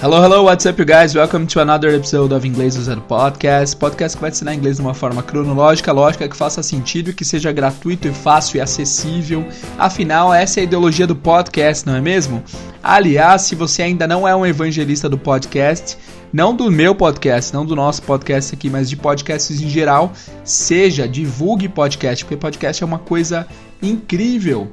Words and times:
Hello, 0.00 0.22
hello, 0.22 0.44
what's 0.44 0.64
up, 0.64 0.78
you 0.78 0.84
guys? 0.84 1.12
Welcome 1.12 1.48
to 1.48 1.60
another 1.60 1.88
episode 1.88 2.32
of 2.32 2.46
Inglês 2.46 2.76
do 2.76 2.82
Zero 2.82 3.00
Podcast. 3.00 3.76
Podcast 3.76 4.16
que 4.16 4.20
vai 4.20 4.30
ensinar 4.30 4.54
inglês 4.54 4.76
de 4.76 4.82
uma 4.82 4.94
forma 4.94 5.24
cronológica, 5.24 5.90
lógica, 5.90 6.28
que 6.28 6.36
faça 6.36 6.62
sentido, 6.62 7.12
que 7.12 7.24
seja 7.24 7.50
gratuito 7.50 8.06
e 8.06 8.12
fácil 8.12 8.58
e 8.58 8.60
acessível. 8.60 9.44
Afinal, 9.76 10.32
essa 10.32 10.60
é 10.60 10.62
a 10.62 10.64
ideologia 10.64 11.04
do 11.04 11.16
podcast, 11.16 11.84
não 11.84 11.96
é 11.96 12.00
mesmo? 12.00 12.44
Aliás, 12.80 13.42
se 13.42 13.56
você 13.56 13.82
ainda 13.82 14.06
não 14.06 14.26
é 14.26 14.36
um 14.36 14.46
evangelista 14.46 15.08
do 15.08 15.18
podcast, 15.18 15.98
não 16.32 16.54
do 16.54 16.70
meu 16.70 16.94
podcast, 16.94 17.52
não 17.52 17.66
do 17.66 17.74
nosso 17.74 18.00
podcast 18.02 18.54
aqui, 18.54 18.70
mas 18.70 18.88
de 18.88 18.94
podcasts 18.94 19.60
em 19.60 19.68
geral, 19.68 20.12
seja, 20.44 21.08
divulgue 21.08 21.68
podcast, 21.68 22.24
porque 22.24 22.36
podcast 22.36 22.84
é 22.84 22.86
uma 22.86 23.00
coisa 23.00 23.48
incrível. 23.82 24.70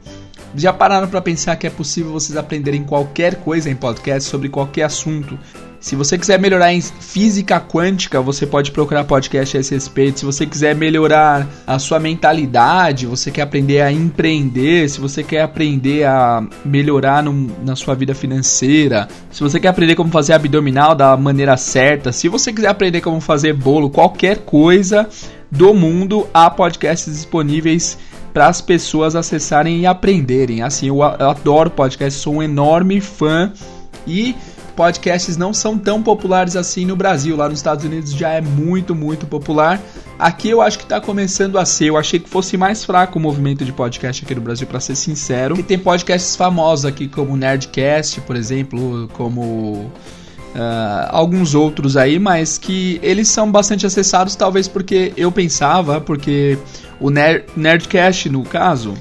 Já 0.57 0.71
pararam 0.71 1.07
para 1.07 1.21
pensar 1.21 1.55
que 1.57 1.67
é 1.67 1.69
possível 1.69 2.13
vocês 2.13 2.37
aprenderem 2.37 2.83
qualquer 2.83 3.35
coisa 3.35 3.69
em 3.69 3.75
podcast 3.75 4.29
sobre 4.29 4.47
qualquer 4.47 4.83
assunto? 4.83 5.37
Se 5.81 5.95
você 5.95 6.17
quiser 6.17 6.39
melhorar 6.39 6.73
em 6.73 6.81
física 6.81 7.59
quântica, 7.59 8.21
você 8.21 8.47
pode 8.47 8.71
procurar 8.71 9.03
podcast 9.03 9.55
a 9.55 9.59
esse 9.59 9.75
respeito. 9.75 10.19
Se 10.19 10.25
você 10.25 10.45
quiser 10.45 10.73
melhorar 10.73 11.45
a 11.67 11.77
sua 11.77 11.99
mentalidade, 11.99 13.05
você 13.05 13.29
quer 13.29 13.41
aprender 13.41 13.81
a 13.81 13.91
empreender, 13.91 14.89
se 14.89 14.99
você 14.99 15.23
quer 15.23 15.41
aprender 15.41 16.05
a 16.05 16.43
melhorar 16.63 17.21
no, 17.21 17.51
na 17.63 17.75
sua 17.75 17.93
vida 17.93 18.15
financeira, 18.15 19.09
se 19.29 19.43
você 19.43 19.59
quer 19.59 19.67
aprender 19.67 19.95
como 19.95 20.09
fazer 20.09 20.33
abdominal 20.33 20.95
da 20.95 21.15
maneira 21.17 21.57
certa, 21.57 22.11
se 22.11 22.29
você 22.29 22.53
quiser 22.53 22.69
aprender 22.69 23.01
como 23.01 23.19
fazer 23.19 23.53
bolo, 23.53 23.89
qualquer 23.89 24.37
coisa 24.39 25.07
do 25.51 25.73
mundo, 25.73 26.27
há 26.33 26.49
podcasts 26.49 27.13
disponíveis 27.13 27.97
para 28.35 28.47
as 28.47 28.59
pessoas 28.59 29.15
acessarem 29.15 29.79
e 29.79 29.85
aprenderem. 29.85 30.61
Assim, 30.61 30.87
eu, 30.87 31.01
adoro 31.01 31.71
podcast, 31.71 32.19
sou 32.19 32.35
um 32.35 32.43
enorme 32.43 32.99
fã 32.99 33.53
e 34.05 34.35
podcasts 34.75 35.37
não 35.37 35.53
são 35.53 35.77
tão 35.77 36.03
populares 36.03 36.57
assim 36.57 36.85
no 36.85 36.97
Brasil. 36.97 37.37
Lá 37.37 37.47
nos 37.47 37.59
Estados 37.59 37.85
Unidos 37.85 38.11
já 38.11 38.31
é 38.31 38.41
muito, 38.41 38.93
muito 38.93 39.25
popular. 39.25 39.81
Aqui 40.19 40.49
eu 40.49 40.61
acho 40.61 40.77
que 40.77 40.83
está 40.83 40.99
começando 40.99 41.57
a 41.57 41.63
ser. 41.63 41.85
Eu 41.85 41.95
achei 41.95 42.19
que 42.19 42.29
fosse 42.29 42.57
mais 42.57 42.83
fraco 42.83 43.17
o 43.17 43.21
movimento 43.21 43.63
de 43.63 43.71
podcast 43.71 44.25
aqui 44.25 44.35
no 44.35 44.41
Brasil, 44.41 44.67
para 44.67 44.81
ser 44.81 44.97
sincero. 44.97 45.57
E 45.57 45.63
tem 45.63 45.79
podcasts 45.79 46.35
famosos 46.35 46.83
aqui, 46.83 47.07
como 47.07 47.37
Nerdcast, 47.37 48.19
por 48.19 48.35
exemplo, 48.35 49.09
como 49.13 49.89
Uh, 50.55 51.09
alguns 51.09 51.53
outros 51.53 51.97
aí, 51.97 52.17
mas 52.17 52.57
que 52.57 52.97
eles 53.03 53.27
são 53.27 53.51
bastante 53.51 53.85
acessados, 53.85 54.37
talvez 54.37 54.69
porque 54.69 55.11
eu 55.17 55.29
pensava, 55.29 55.99
porque 55.99 56.57
o 56.97 57.09
Nerd, 57.09 57.43
Nerdcast, 57.57 58.29
no 58.29 58.41
caso, 58.41 58.93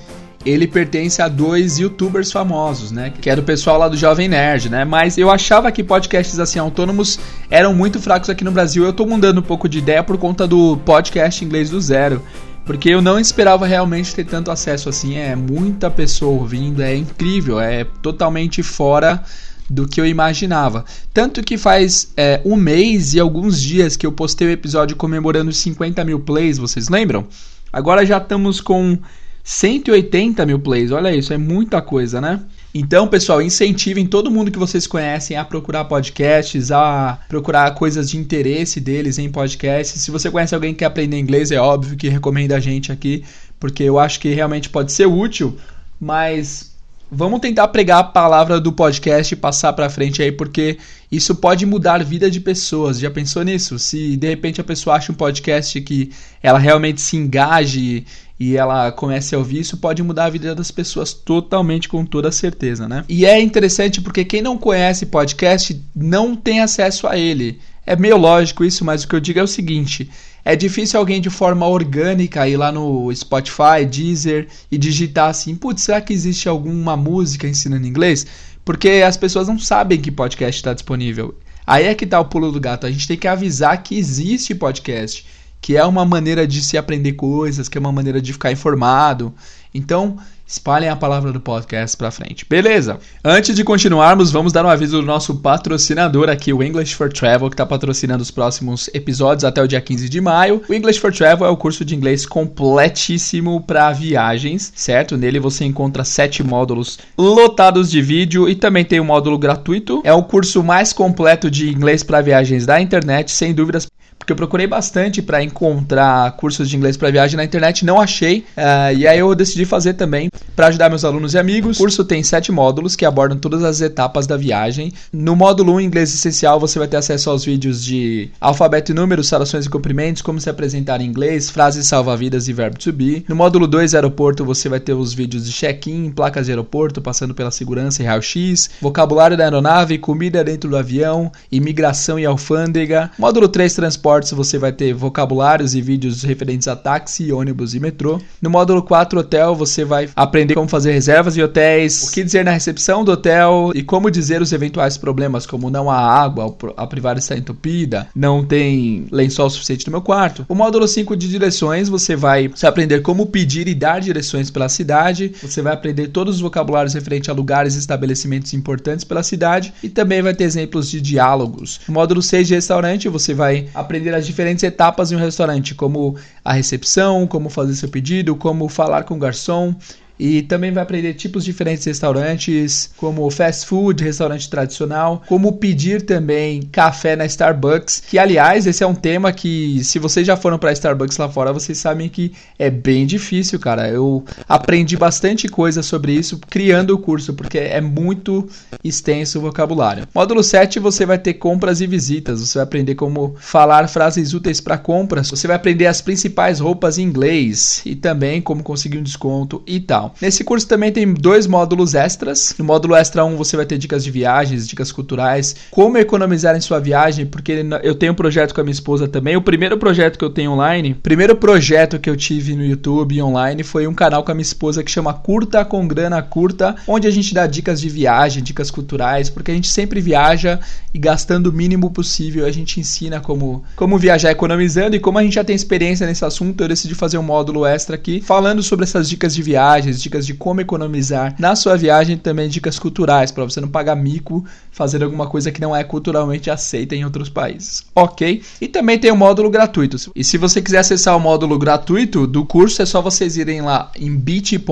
ele 0.45 0.67
pertence 0.67 1.23
a 1.23 1.29
dois 1.29 1.79
youtubers 1.79 2.31
famosos, 2.31 2.91
né? 2.91 3.13
Que 3.21 3.31
era 3.31 3.41
o 3.41 3.45
pessoal 3.45 3.79
lá 3.79 3.89
do 3.89 3.97
Jovem 3.97 4.29
Nerd, 4.29 4.69
né? 4.69 4.85
Mas 4.85 5.17
eu 5.17 5.31
achava 5.31 5.73
que 5.73 5.83
podcasts 5.83 6.39
assim 6.39 6.59
autônomos 6.59 7.19
eram 7.51 7.73
muito 7.73 8.01
fracos 8.01 8.29
aqui 8.29 8.45
no 8.45 8.51
Brasil. 8.51 8.85
Eu 8.85 8.93
tô 8.93 9.07
mudando 9.07 9.39
um 9.39 9.43
pouco 9.43 9.69
de 9.69 9.79
ideia 9.79 10.03
por 10.03 10.19
conta 10.19 10.47
do 10.47 10.77
podcast 10.79 11.45
inglês 11.45 11.71
do 11.71 11.81
zero. 11.81 12.21
Porque 12.67 12.89
eu 12.89 13.01
não 13.01 13.19
esperava 13.21 13.67
realmente 13.67 14.15
ter 14.15 14.25
tanto 14.25 14.51
acesso 14.51 14.89
assim. 14.89 15.17
É 15.17 15.37
muita 15.37 15.91
pessoa 15.91 16.33
ouvindo, 16.33 16.83
é 16.83 16.95
incrível, 16.95 17.61
é 17.61 17.85
totalmente 18.03 18.63
fora 18.63 19.23
do 19.69 19.89
que 19.89 20.01
eu 20.01 20.07
imaginava. 20.07 20.85
Tanto 21.13 21.43
que 21.43 21.57
faz 21.57 22.13
é, 22.17 22.41
um 22.45 22.57
mês 22.57 23.15
e 23.15 23.21
alguns 23.21 23.61
dias 23.61 23.97
que 23.97 24.07
eu 24.07 24.13
postei 24.13 24.49
o 24.49 24.51
episódio 24.51 24.97
comemorando 24.97 25.53
50 25.53 26.05
mil 26.05 26.21
plays, 26.21 26.59
vocês 26.59 26.89
lembram? 26.89 27.27
Agora 27.73 28.05
já 28.05 28.19
estamos 28.19 28.61
com 28.61 28.99
180 29.43 30.47
mil 30.47 30.59
plays, 30.59 30.91
olha 30.91 31.15
isso, 31.15 31.33
é 31.33 31.39
muita 31.39 31.83
coisa, 31.83 32.21
né? 32.21 32.41
Então, 32.75 33.07
pessoal, 33.07 33.41
incentivem 33.41 34.07
todo 34.07 34.31
mundo 34.31 34.51
que 34.51 34.59
vocês 34.59 34.87
conhecem 34.87 35.37
a 35.37 35.45
procurar 35.45 35.85
podcasts, 35.85 36.73
a 36.73 37.21
procurar 37.29 37.73
coisas 37.75 38.11
de 38.11 38.19
interesse 38.19 38.81
deles 38.81 39.19
em 39.19 39.31
podcasts. 39.31 40.03
Se 40.03 40.11
você 40.11 40.31
conhece 40.31 40.55
alguém 40.55 40.73
que 40.73 40.81
quer 40.81 40.87
aprender 40.87 41.19
inglês, 41.19 41.53
é 41.53 41.61
óbvio 41.61 41.97
que 41.97 42.09
recomenda 42.09 42.57
a 42.57 42.61
gente 42.61 42.91
aqui, 42.91 43.23
porque 43.61 43.85
eu 43.85 43.99
acho 43.99 44.19
que 44.19 44.33
realmente 44.35 44.71
pode 44.71 44.91
ser 44.93 45.07
útil, 45.07 45.57
mas 46.01 46.74
Vamos 47.17 47.39
tentar 47.39 47.69
pregar 47.69 48.01
a 48.01 48.05
palavra 48.05 48.61
do 48.61 48.73
podcast 48.73 49.33
e 49.33 49.37
passar 49.37 49.73
para 49.73 49.89
frente 49.89 50.21
aí, 50.21 50.33
porque 50.33 50.79
isso 51.11 51.37
pode 51.37 51.65
mudar 51.65 52.01
a 52.01 52.05
vida 52.05 52.29
de 52.29 52.41
pessoas. 52.41 52.99
Já 52.99 53.09
pensou 53.09 53.45
nisso? 53.45 53.79
Se 53.79 54.17
de 54.17 54.29
repente 54.29 54.61
a 54.61 54.65
pessoa 54.65 54.97
acha 54.97 55.13
um 55.13 55.15
podcast 55.15 55.81
que 55.81 56.11
ela 56.43 56.59
realmente 56.59 57.01
se 57.01 57.17
engaje 57.17 58.05
e 58.39 58.57
ela 58.57 58.91
comece 58.91 59.33
a 59.33 59.39
ouvir, 59.39 59.61
isso 59.61 59.77
pode 59.77 60.03
mudar 60.03 60.25
a 60.25 60.31
vida 60.31 60.57
das 60.57 60.73
pessoas 60.73 61.13
totalmente, 61.13 61.89
com 61.89 62.05
toda 62.05 62.33
certeza, 62.33 62.89
né? 62.89 63.05
E 63.09 63.25
é 63.25 63.41
interessante 63.41 64.01
porque 64.01 64.25
quem 64.25 64.43
não 64.43 64.59
conhece 64.59 65.07
podcast 65.07 65.81
não 65.95 66.35
tem 66.35 66.61
acesso 66.61 67.07
a 67.07 67.17
ele. 67.17 67.61
É 67.87 67.95
meio 67.95 68.17
lógico 68.17 68.65
isso, 68.65 68.85
mas 68.85 69.05
o 69.05 69.09
que 69.09 69.15
eu 69.15 69.21
digo 69.21 69.39
é 69.39 69.43
o 69.43 69.47
seguinte: 69.47 70.11
é 70.45 70.55
difícil 70.55 71.01
alguém 71.01 71.21
de 71.21 71.31
forma 71.31 71.67
orgânica 71.67 72.47
ir 72.47 72.57
lá 72.57 72.71
no 72.71 73.15
Spotify, 73.15 73.87
Deezer 73.89 74.49
e 74.71 74.77
digitar 74.77 75.31
assim, 75.31 75.55
putz, 75.55 75.83
será 75.83 76.01
que 76.01 76.13
existe 76.13 76.49
alguma 76.49 76.97
música 76.97 77.49
ensinando 77.49 77.87
inglês? 77.87 78.27
Porque 78.65 79.03
as 79.07 79.17
pessoas 79.17 79.49
não 79.49 79.59
sabem 79.59 80.01
que 80.01 80.11
podcast 80.11 80.59
está 80.59 80.75
disponível. 80.75 81.35
Aí 81.67 81.87
é 81.87 81.95
que 81.95 82.07
tá 82.07 82.21
o 82.21 82.27
pulo 82.27 82.53
do 82.53 82.61
gato. 82.61 82.87
A 82.87 82.91
gente 82.91 83.09
tem 83.09 83.17
que 83.17 83.27
avisar 83.27 83.83
que 83.83 83.97
existe 83.97 84.55
podcast, 84.55 85.25
que 85.63 85.77
é 85.77 85.85
uma 85.85 86.05
maneira 86.05 86.47
de 86.47 86.61
se 86.61 86.77
aprender 86.77 87.13
coisas, 87.13 87.69
que 87.69 87.79
é 87.79 87.81
uma 87.81 87.93
maneira 87.93 88.21
de 88.21 88.33
ficar 88.33 88.53
informado. 88.53 89.35
Então, 89.73 90.19
espalhem 90.47 90.89
a 90.89 90.97
palavra 90.97 91.33
do 91.33 91.41
podcast 91.41 91.97
para 91.97 92.11
frente. 92.11 92.47
Beleza? 92.49 92.99
Antes 93.25 93.57
de 93.57 93.65
continuarmos, 93.65 94.31
vamos 94.31 94.53
dar 94.53 94.65
um 94.65 94.69
aviso 94.69 95.01
do 95.01 95.07
nosso 95.07 95.37
patrocinador 95.37 96.29
aqui, 96.29 96.53
o 96.53 96.63
English 96.63 96.95
for 96.95 97.13
Travel, 97.13 97.49
que 97.49 97.55
está 97.55 97.65
patrocinando 97.65 98.23
os 98.23 98.31
próximos 98.31 98.89
episódios 98.93 99.45
até 99.45 99.63
o 99.63 99.69
dia 99.69 99.81
15 99.81 100.09
de 100.09 100.21
maio. 100.21 100.63
O 100.69 100.75
English 100.75 101.01
for 101.01 101.13
Travel 101.13 101.47
é 101.47 101.51
o 101.51 101.57
curso 101.57 101.85
de 101.85 101.95
inglês 101.95 102.27
completíssimo 102.27 103.61
para 103.63 103.93
viagens, 103.93 104.73
certo? 104.75 105.17
Nele 105.17 105.41
você 105.41 105.65
encontra 105.65 106.05
sete 106.05 106.43
módulos 106.43 106.99
lotados 107.17 107.91
de 107.91 108.03
vídeo 108.03 108.49
e 108.49 108.55
também 108.55 108.85
tem 108.85 109.01
um 109.01 109.05
módulo 109.05 109.39
gratuito. 109.39 110.03
É 110.05 110.13
o 110.13 110.23
curso 110.23 110.63
mais 110.63 110.93
completo 110.93 111.51
de 111.51 111.71
inglês 111.71 112.03
para 112.03 112.21
viagens 112.21 112.67
da 112.67 112.81
internet, 112.81 113.31
sem 113.31 113.55
dúvidas 113.55 113.87
porque 114.25 114.33
eu 114.33 114.37
procurei 114.37 114.67
bastante 114.67 115.21
para 115.21 115.45
encontrar 115.45 116.33
cursos 116.33 116.69
de 116.69 116.77
inglês 116.77 116.97
para 116.97 117.11
viagem 117.11 117.37
na 117.37 117.45
internet, 117.45 117.85
não 117.85 118.01
achei. 118.01 118.39
Uh, 118.57 118.97
e 118.97 119.07
aí 119.07 119.19
eu 119.19 119.35
decidi 119.35 119.67
fazer 119.67 119.95
também 119.95 120.31
para 120.57 120.69
ajudar 120.69 120.89
meus 120.89 121.05
alunos 121.05 121.35
e 121.35 121.39
amigos. 121.39 121.77
O 121.77 121.81
curso 121.81 122.05
tem 122.05 122.23
sete 122.23 122.51
módulos 122.51 122.97
que 122.97 123.05
abordam 123.05 123.37
todas 123.37 123.63
as 123.63 123.83
etapas 123.83 124.27
da 124.27 124.37
viagem. 124.37 124.93
No 125.13 125.37
módulo 125.37 125.75
1, 125.75 125.81
Inglês 125.83 126.15
Essencial, 126.15 126.59
você 126.59 126.79
vai 126.79 126.89
ter 126.89 126.97
acesso 126.97 127.29
aos 127.29 127.45
vídeos 127.45 127.85
de 127.85 128.31
alfabeto 128.41 128.93
e 128.93 128.95
números, 128.95 129.29
salações 129.29 129.67
e 129.67 129.69
cumprimentos, 129.69 130.23
como 130.23 130.41
se 130.41 130.49
apresentar 130.49 131.03
em 131.03 131.05
inglês, 131.07 131.51
frases 131.51 131.87
salva-vidas 131.87 132.49
e 132.49 132.53
verbo 132.55 132.79
to 132.79 132.93
be. 132.95 133.27
No 133.29 133.37
módulo 133.37 133.67
2, 133.67 133.95
Aeroporto, 133.95 134.43
você 134.43 134.71
vai 134.71 134.81
ter 134.81 134.95
os 134.95 135.13
vídeos 135.13 135.45
de 135.45 135.53
check-in, 135.53 136.11
placas 136.11 136.47
de 136.47 136.53
aeroporto, 136.53 137.03
passando 137.03 137.35
pela 137.35 137.51
segurança 137.51 138.03
e 138.03 138.07
raio-x, 138.07 138.71
vocabulário 138.81 139.37
da 139.37 139.45
aeronave, 139.45 139.99
comida 139.99 140.43
dentro 140.43 140.71
do 140.71 140.79
avião, 140.79 141.31
imigração 141.53 142.19
e 142.19 142.25
alfândega. 142.25 143.11
Módulo 143.19 143.49
3, 143.49 143.75
Transporte 143.75 144.14
transportes 144.15 144.33
você 144.33 144.59
vai 144.59 144.73
ter 144.73 144.93
vocabulários 144.93 145.75
e 145.75 145.81
vídeos 145.81 146.23
referentes 146.23 146.69
a 146.69 146.77
táxi, 146.77 147.33
ônibus 147.33 147.75
e 147.75 147.81
metrô. 147.81 148.21
No 148.41 148.51
módulo 148.51 148.83
4 148.83 149.21
hotel 149.21 149.55
você 149.55 149.85
vai 149.85 150.09
aprender 150.15 150.55
como 150.55 150.69
fazer 150.69 150.93
reservas 150.93 151.35
de 151.35 151.43
hotéis, 151.43 152.09
o 152.09 152.13
que 152.13 152.23
dizer 152.23 152.45
na 152.45 152.51
recepção 152.51 153.05
do 153.05 153.13
hotel 153.13 153.73
e 153.75 153.83
como 153.83 154.11
dizer 154.11 154.43
os 154.43 154.53
eventuais 154.53 154.97
problemas 154.97 155.47
como 155.47 155.71
não 155.71 155.91
há 155.91 155.99
água, 155.99 156.55
a 156.77 156.87
privada 156.87 157.19
está 157.19 157.37
entupida, 157.37 158.07
não 158.15 158.45
tem 158.45 159.07
lençol 159.11 159.49
suficiente 159.51 159.87
no 159.87 159.93
meu 159.93 160.03
quarto. 160.03 160.45
O 160.49 160.55
módulo 160.55 160.87
5 160.87 161.17
de 161.17 161.29
direções 161.29 161.89
você 161.89 162.15
vai 162.15 162.51
aprender 162.63 163.01
como 163.03 163.27
pedir 163.27 163.67
e 163.69 163.75
dar 163.75 164.01
direções 164.01 164.51
pela 164.51 164.69
cidade. 164.69 165.33
Você 165.43 165.63
vai 165.63 165.73
aprender 165.73 166.09
todos 166.09 166.37
os 166.37 166.41
vocabulários 166.41 166.95
referentes 166.95 167.29
a 167.29 167.33
lugares 167.33 167.75
e 167.75 167.79
estabelecimentos 167.79 168.53
importantes 168.55 169.05
pela 169.05 169.23
cidade 169.23 169.73
e 169.83 169.89
também 169.89 170.23
vai 170.23 170.35
ter 170.35 170.45
exemplos 170.45 170.91
de 170.91 171.01
diálogos. 171.01 171.81
No 171.89 171.95
módulo 171.95 172.23
6 172.23 172.49
de 172.49 172.55
restaurante 172.55 173.09
você 173.09 173.35
vai 173.35 173.69
aprender 173.75 174.04
as 174.13 174.27
diferentes 174.27 174.65
etapas 174.65 175.13
em 175.13 175.17
um 175.17 175.19
restaurante, 175.19 175.75
como 175.75 176.17
a 176.45 176.53
recepção, 176.53 177.27
como 177.27 177.49
fazer 177.49 177.75
seu 177.75 177.89
pedido, 177.89 178.35
como 178.37 178.69
falar 178.69 179.05
com 179.05 179.15
o 179.15 179.19
garçom, 179.19 179.75
e 180.19 180.43
também 180.43 180.73
vai 180.73 180.83
aprender 180.83 181.15
tipos 181.15 181.45
diferentes 181.45 181.85
de 181.85 181.91
restaurantes, 181.91 182.91
como 182.97 183.29
fast 183.31 183.67
food, 183.67 184.05
restaurante 184.05 184.49
tradicional, 184.49 185.23
como 185.27 185.53
pedir 185.55 186.03
também 186.03 186.63
café 186.63 187.17
na 187.17 187.27
Starbucks, 187.27 188.03
que 188.09 188.19
aliás, 188.19 188.67
esse 188.67 188.83
é 188.83 188.87
um 188.87 188.95
tema 188.95 189.33
que 189.33 189.83
se 189.83 189.99
vocês 189.99 190.27
já 190.27 190.37
foram 190.37 190.59
para 190.59 190.73
Starbucks 190.73 191.17
lá 191.17 191.29
fora, 191.29 191.53
vocês 191.53 191.79
sabem 191.79 192.09
que 192.09 192.33
é 192.59 192.71
bem 192.71 193.07
difícil, 193.07 193.59
cara. 193.59 193.89
Eu 193.89 194.25
aprendi 194.49 194.97
bastante 194.97 195.49
coisa 195.49 195.83
sobre 195.83 196.13
isso 196.13 196.39
criando 196.49 196.95
o 196.95 196.99
curso, 196.99 197.35
porque 197.35 197.59
é 197.59 197.81
muito 197.81 198.49
extenso 198.83 199.39
o 199.39 199.43
vocabulário. 199.43 200.07
Módulo 200.15 200.43
7, 200.43 200.79
você 200.79 201.05
vai 201.07 201.19
ter 201.19 201.35
compras 201.35 201.81
e 201.81 201.87
visitas. 201.87 202.41
Você 202.41 202.59
vai 202.59 202.65
aprender 202.65 202.95
como 202.95 203.35
falar 203.39 203.89
frases 203.89 204.33
úteis 204.33 204.61
para 204.61 204.79
compras. 204.79 205.31
Você 205.31 205.47
vai 205.47 205.57
aprender 205.57 205.87
as 205.87 206.01
principais 206.01 206.61
roupas 206.61 206.99
em 206.99 207.03
inglês 207.03 207.83
e 207.85 207.95
também 207.95 208.41
como 208.41 208.63
conseguir 208.63 208.99
um 208.99 209.03
desconto 209.03 209.63
e 209.67 209.81
tal. 209.81 210.04
Nesse 210.21 210.45
curso 210.45 210.67
também 210.67 210.93
tem 210.93 211.13
dois 211.13 211.47
módulos 211.47 211.95
extras. 211.95 212.55
No 212.59 212.65
módulo 212.65 212.95
extra 212.95 213.25
1 213.25 213.37
você 213.37 213.57
vai 213.57 213.67
ter 213.67 213.79
dicas 213.79 214.05
de 214.05 214.11
viagens, 214.11 214.67
dicas 214.67 214.91
culturais, 214.93 215.57
como 215.71 215.99
economizar 215.99 216.57
em 216.57 216.61
sua 216.61 216.79
viagem, 216.79 217.27
porque 217.27 217.65
eu 217.83 217.95
tenho 217.95 218.13
um 218.13 218.17
projeto 218.17 218.55
com 218.55 218.61
a 218.61 218.65
minha 218.65 218.73
esposa 218.73 219.09
também. 219.09 219.37
O 219.37 219.43
primeiro 219.43 219.79
projeto 219.79 220.19
que 220.19 220.25
eu 220.25 220.31
tenho 220.31 220.53
online, 220.53 220.95
primeiro 220.95 221.37
projeto 221.37 221.99
que 221.99 222.09
eu 222.09 222.17
tive 222.17 222.55
no 222.55 222.65
YouTube 222.65 223.21
online 223.23 223.63
foi 223.63 223.87
um 223.87 223.95
canal 223.95 224.23
com 224.23 224.31
a 224.31 224.35
minha 224.35 224.43
esposa 224.43 224.83
que 224.83 224.91
chama 224.91 225.13
Curta 225.13 225.65
com 225.65 225.87
Grana 225.87 226.23
Curta, 226.23 226.77
onde 226.87 227.07
a 227.07 227.11
gente 227.11 227.35
dá 227.35 227.47
dicas 227.47 227.81
de 227.81 227.89
viagem, 227.89 228.43
dicas 228.43 228.71
culturais, 228.71 229.31
porque 229.31 229.51
a 229.51 229.55
gente 229.55 229.69
sempre 229.69 230.01
viaja 230.01 230.61
e 230.93 230.99
gastando 230.99 231.49
o 231.49 231.53
mínimo 231.53 231.91
possível 231.91 232.47
a 232.47 232.51
gente 232.51 232.81
ensina 232.81 233.21
como, 233.21 233.65
como 233.77 233.99
viajar 233.99 234.31
economizando 234.31 234.97
e 234.97 235.01
como 235.01 235.19
a 235.19 235.23
gente 235.23 235.35
já 235.35 235.45
tem 235.45 235.57
experiência 235.57 236.07
nesse 236.07 236.25
assunto, 236.25 236.63
eu 236.63 236.69
decidi 236.69 236.95
fazer 236.95 237.19
um 237.19 237.23
módulo 237.23 237.67
extra 237.67 237.97
aqui 237.97 238.21
falando 238.21 238.63
sobre 238.63 238.85
essas 238.85 239.09
dicas 239.09 239.35
de 239.35 239.43
viagens, 239.43 239.94
dicas 240.01 240.27
de 240.27 240.35
como 240.35 240.61
economizar 240.61 241.35
na 241.39 241.57
sua 241.57 241.77
viagem, 241.77 242.17
também 242.17 242.49
dicas 242.49 242.79
culturais 242.79 243.31
para 243.31 243.45
você 243.45 243.61
não 243.61 243.69
pagar 243.69 243.97
mico 243.97 244.45
fazer 244.71 245.03
alguma 245.03 245.27
coisa 245.27 245.51
que 245.51 245.61
não 245.61 245.75
é 245.75 245.83
culturalmente 245.85 246.51
aceita 246.51 246.95
em 246.95 247.05
outros 247.05 247.29
países. 247.29 247.85
OK? 247.95 248.43
E 248.61 248.69
também 248.69 248.99
tem 248.99 249.11
o 249.11 249.15
um 249.15 249.19
módulo 249.19 249.51
gratuito. 249.51 249.97
E 250.15 250.23
se 250.25 250.39
você 250.39 250.61
quiser 250.63 250.79
acessar 250.79 251.17
o 251.17 251.21
módulo 251.21 251.59
gratuito 251.59 252.27
do 252.27 252.45
curso, 252.45 252.83
é 252.83 252.87
só 252.87 253.01
vocês 253.01 253.37
irem 253.37 253.61
lá 253.61 253.91
em 253.99 254.17
bit.ly/eft 254.17 254.65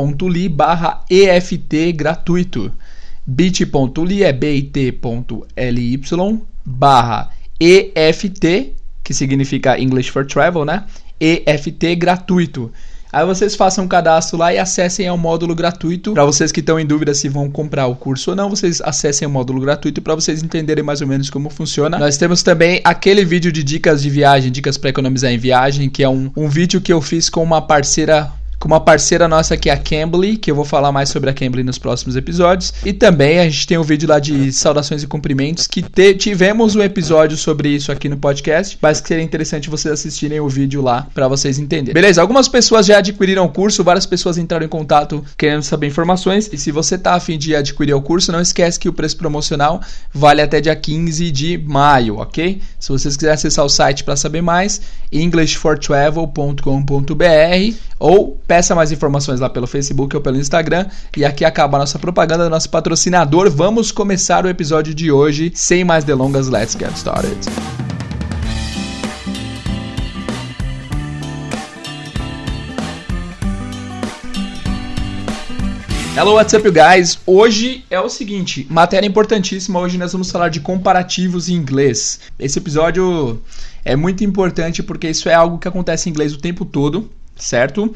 gratuito 1.93 2.73
bit.ly 3.27 4.25
é 4.25 4.33
bit.ly 4.33 6.01
barra 6.65 7.31
EFT, 7.61 8.73
que 9.05 9.15
significa 9.15 9.79
English 9.79 10.11
for 10.11 10.27
Travel, 10.27 10.65
né? 10.65 10.85
EFT 11.21 11.95
gratuito. 11.97 12.73
Aí 13.13 13.27
vocês 13.27 13.55
façam 13.55 13.85
um 13.85 13.89
cadastro 13.89 14.39
lá 14.39 14.55
e 14.55 14.59
acessem 14.59 15.07
ao 15.07 15.19
módulo 15.19 15.55
gratuito. 15.55 16.15
Para 16.15 16.25
vocês 16.25 16.51
que 16.51 16.61
estão 16.61 16.81
em 16.81 16.87
dúvida 16.87 17.13
se 17.13 17.29
vão 17.29 17.51
comprar 17.51 17.87
o 17.87 17.95
curso 17.95 18.31
ou 18.31 18.37
não, 18.37 18.49
vocês 18.49 18.81
acessem 18.81 19.29
o 19.29 19.31
módulo 19.31 19.61
gratuito 19.61 20.01
para 20.01 20.15
vocês 20.15 20.43
entenderem 20.43 20.83
mais 20.83 21.03
ou 21.03 21.07
menos 21.07 21.29
como 21.29 21.51
funciona. 21.51 21.99
Nós 21.99 22.17
temos 22.17 22.43
também 22.43 22.81
aquele 22.83 23.23
vídeo 23.23 23.53
de 23.53 23.63
dicas 23.63 24.01
de 24.01 24.09
viagem, 24.09 24.51
dicas 24.51 24.79
para 24.79 24.89
economizar 24.89 25.31
em 25.31 25.37
viagem, 25.37 25.91
que 25.91 26.03
é 26.03 26.09
um, 26.09 26.31
um 26.35 26.49
vídeo 26.49 26.81
que 26.81 26.91
eu 26.91 27.03
fiz 27.03 27.29
com 27.29 27.43
uma 27.43 27.61
parceira 27.61 28.33
com 28.63 28.69
uma 28.69 28.79
parceira 28.79 29.27
nossa 29.27 29.57
que 29.57 29.69
é 29.69 29.73
a 29.73 29.77
Cambly, 29.77 30.37
que 30.37 30.49
eu 30.49 30.55
vou 30.55 30.65
falar 30.65 30.93
mais 30.93 31.09
sobre 31.09 31.29
a 31.29 31.33
Cambly 31.33 31.65
nos 31.65 31.79
próximos 31.79 32.15
episódios. 32.15 32.73
E 32.85 32.93
também 32.93 33.41
a 33.41 33.45
gente 33.45 33.67
tem 33.67 33.77
um 33.77 33.83
vídeo 33.83 34.09
lá 34.09 34.21
de 34.21 34.53
saudações 34.53 35.03
e 35.03 35.07
cumprimentos, 35.09 35.67
que 35.67 35.83
te, 35.83 36.15
tivemos 36.15 36.77
um 36.77 36.81
episódio 36.81 37.37
sobre 37.37 37.71
isso 37.71 37.91
aqui 37.91 38.09
no 38.09 38.17
podcast, 38.17 38.79
mas 38.81 39.01
que 39.01 39.09
seria 39.09 39.25
interessante 39.25 39.69
vocês 39.69 39.93
assistirem 39.93 40.39
o 40.39 40.49
vídeo 40.49 40.81
lá 40.81 41.09
para 41.13 41.27
vocês 41.27 41.59
entenderem. 41.59 41.93
Beleza? 41.93 42.21
Algumas 42.21 42.47
pessoas 42.47 42.87
já 42.87 42.99
adquiriram 42.99 43.47
o 43.47 43.49
curso, 43.49 43.83
várias 43.83 44.07
pessoas 44.07 44.39
entraram 44.39 44.65
em 44.65 44.69
contato 44.69 45.25
querendo 45.37 45.65
saber 45.65 45.89
informações. 45.89 46.49
E 46.53 46.57
se 46.57 46.71
você 46.71 46.97
tá 46.97 47.15
afim 47.15 47.37
de 47.37 47.57
adquirir 47.57 47.95
o 47.95 48.01
curso, 48.01 48.31
não 48.31 48.41
esquece 48.41 48.79
que 48.79 48.89
o 48.89 48.93
preço 48.93 49.17
promocional 49.17 49.81
vale 50.15 50.41
até 50.41 50.61
dia 50.61 50.77
15 50.77 51.33
de 51.33 51.59
maio, 51.59 52.19
ok? 52.19 52.63
Se 52.79 52.91
vocês 52.91 53.17
quiserem 53.17 53.35
acessar 53.35 53.65
o 53.65 53.69
site 53.69 54.05
para 54.05 54.15
saber 54.15 54.41
mais, 54.41 54.81
englishfortravel.com.br 55.11 57.77
ou 57.99 58.41
peça 58.53 58.75
mais 58.75 58.93
informações 58.93 59.41
lá 59.41 59.49
pelo 59.49 59.67
Facebook 59.67 60.15
ou 60.15 60.21
pelo 60.21 60.37
Instagram. 60.37 60.87
E 61.17 61.25
aqui 61.25 61.43
acaba 61.43 61.79
a 61.79 61.81
nossa 61.81 61.99
propaganda 61.99 62.45
do 62.45 62.51
nosso 62.51 62.69
patrocinador. 62.69 63.51
Vamos 63.51 63.91
começar 63.91 64.45
o 64.45 64.49
episódio 64.51 64.93
de 64.93 65.11
hoje. 65.11 65.51
Sem 65.55 65.85
mais 65.85 66.05
delongas, 66.05 66.51
let's 66.51 66.77
get 66.79 66.95
started. 66.95 67.35
Hello, 76.15 76.35
what's 76.35 76.53
up, 76.53 76.71
guys? 76.71 77.19
Hoje 77.25 77.87
é 77.89 77.99
o 77.99 78.11
seguinte, 78.11 78.67
matéria 78.69 79.07
importantíssima. 79.07 79.81
Hoje 79.81 79.97
nós 79.97 80.13
vamos 80.13 80.31
falar 80.31 80.51
de 80.51 80.61
comparativos 80.61 81.49
em 81.49 81.55
inglês. 81.55 82.21
Esse 82.39 82.59
episódio 82.59 83.41
é 83.83 83.97
muito 83.97 84.23
importante 84.23 84.83
porque 84.83 85.09
isso 85.09 85.31
é 85.31 85.33
algo 85.33 85.57
que 85.57 85.67
acontece 85.67 86.11
em 86.11 86.13
inglês 86.13 86.35
o 86.35 86.39
tempo 86.39 86.67
todo 86.67 87.09
certo? 87.43 87.95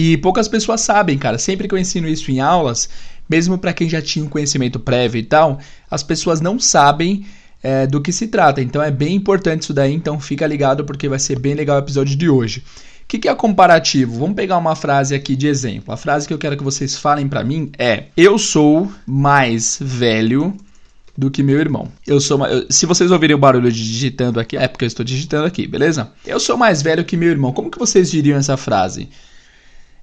E 0.00 0.16
poucas 0.16 0.46
pessoas 0.46 0.80
sabem, 0.80 1.18
cara. 1.18 1.38
Sempre 1.38 1.66
que 1.66 1.74
eu 1.74 1.78
ensino 1.78 2.08
isso 2.08 2.30
em 2.30 2.38
aulas, 2.38 2.88
mesmo 3.28 3.58
para 3.58 3.72
quem 3.72 3.88
já 3.88 4.00
tinha 4.00 4.24
um 4.24 4.28
conhecimento 4.28 4.78
prévio 4.78 5.18
e 5.18 5.24
tal, 5.24 5.58
as 5.90 6.04
pessoas 6.04 6.40
não 6.40 6.56
sabem 6.56 7.26
é, 7.60 7.84
do 7.84 8.00
que 8.00 8.12
se 8.12 8.28
trata. 8.28 8.62
Então 8.62 8.80
é 8.80 8.92
bem 8.92 9.16
importante 9.16 9.62
isso 9.62 9.74
daí. 9.74 9.92
Então 9.92 10.20
fica 10.20 10.46
ligado 10.46 10.84
porque 10.84 11.08
vai 11.08 11.18
ser 11.18 11.40
bem 11.40 11.52
legal 11.54 11.74
o 11.74 11.80
episódio 11.80 12.16
de 12.16 12.30
hoje. 12.30 12.60
O 12.60 13.08
que, 13.08 13.18
que 13.18 13.28
é 13.28 13.34
comparativo? 13.34 14.20
Vamos 14.20 14.36
pegar 14.36 14.56
uma 14.56 14.76
frase 14.76 15.16
aqui 15.16 15.34
de 15.34 15.48
exemplo. 15.48 15.92
A 15.92 15.96
frase 15.96 16.28
que 16.28 16.32
eu 16.32 16.38
quero 16.38 16.56
que 16.56 16.62
vocês 16.62 16.96
falem 16.96 17.26
para 17.26 17.42
mim 17.42 17.72
é: 17.76 18.04
Eu 18.16 18.38
sou 18.38 18.88
mais 19.04 19.80
velho 19.82 20.56
do 21.16 21.28
que 21.28 21.42
meu 21.42 21.58
irmão. 21.58 21.88
Eu 22.06 22.20
sou 22.20 22.38
se 22.70 22.86
vocês 22.86 23.10
ouvirem 23.10 23.34
o 23.34 23.38
barulho 23.40 23.72
de 23.72 23.82
digitando 23.84 24.38
aqui, 24.38 24.56
é 24.56 24.68
porque 24.68 24.84
eu 24.84 24.86
estou 24.86 25.04
digitando 25.04 25.44
aqui, 25.44 25.66
beleza? 25.66 26.12
Eu 26.24 26.38
sou 26.38 26.56
mais 26.56 26.82
velho 26.82 27.04
que 27.04 27.16
meu 27.16 27.30
irmão. 27.30 27.52
Como 27.52 27.68
que 27.68 27.80
vocês 27.80 28.08
diriam 28.12 28.38
essa 28.38 28.56
frase? 28.56 29.08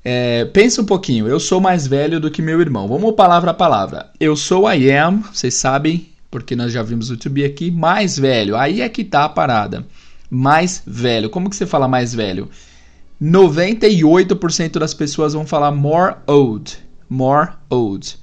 É, 0.07 0.45
pensa 0.45 0.83
um 0.83 0.85
pouquinho. 0.85 1.27
Eu 1.27 1.39
sou 1.39 1.59
mais 1.59 1.87
velho 1.87 2.19
do 2.19 2.29
que 2.29 2.39
meu 2.39 2.61
irmão. 2.61 2.87
Vamos 2.87 3.15
palavra 3.15 3.49
a 3.49 3.55
palavra. 3.55 4.11
Eu 4.19 4.35
sou 4.35 4.71
I 4.71 4.91
am, 4.91 5.23
vocês 5.33 5.55
sabem, 5.55 6.09
porque 6.29 6.55
nós 6.55 6.71
já 6.71 6.83
vimos 6.83 7.09
o 7.09 7.17
to 7.17 7.27
be 7.27 7.43
aqui, 7.43 7.71
mais 7.71 8.19
velho. 8.19 8.55
Aí 8.55 8.81
é 8.81 8.87
que 8.87 9.03
tá 9.03 9.25
a 9.25 9.29
parada. 9.29 9.83
Mais 10.29 10.83
velho. 10.85 11.27
Como 11.31 11.49
que 11.49 11.55
você 11.55 11.65
fala 11.65 11.87
mais 11.87 12.13
velho? 12.13 12.47
98% 13.19 14.77
das 14.77 14.93
pessoas 14.93 15.33
vão 15.33 15.47
falar 15.47 15.71
more 15.71 16.17
old. 16.27 16.77
More 17.09 17.53
old. 17.71 18.19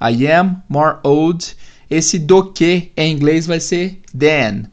I 0.00 0.26
am 0.28 0.62
more 0.66 0.96
old 1.02 1.54
esse 1.90 2.18
do 2.18 2.52
que 2.52 2.90
em 2.96 3.12
inglês 3.12 3.46
vai 3.46 3.60
ser 3.60 4.00
than. 4.16 4.64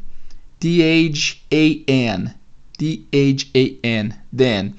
T-H-A-N. 0.59 2.31
T-H-A-N. 2.77 4.13
Than. 4.35 4.73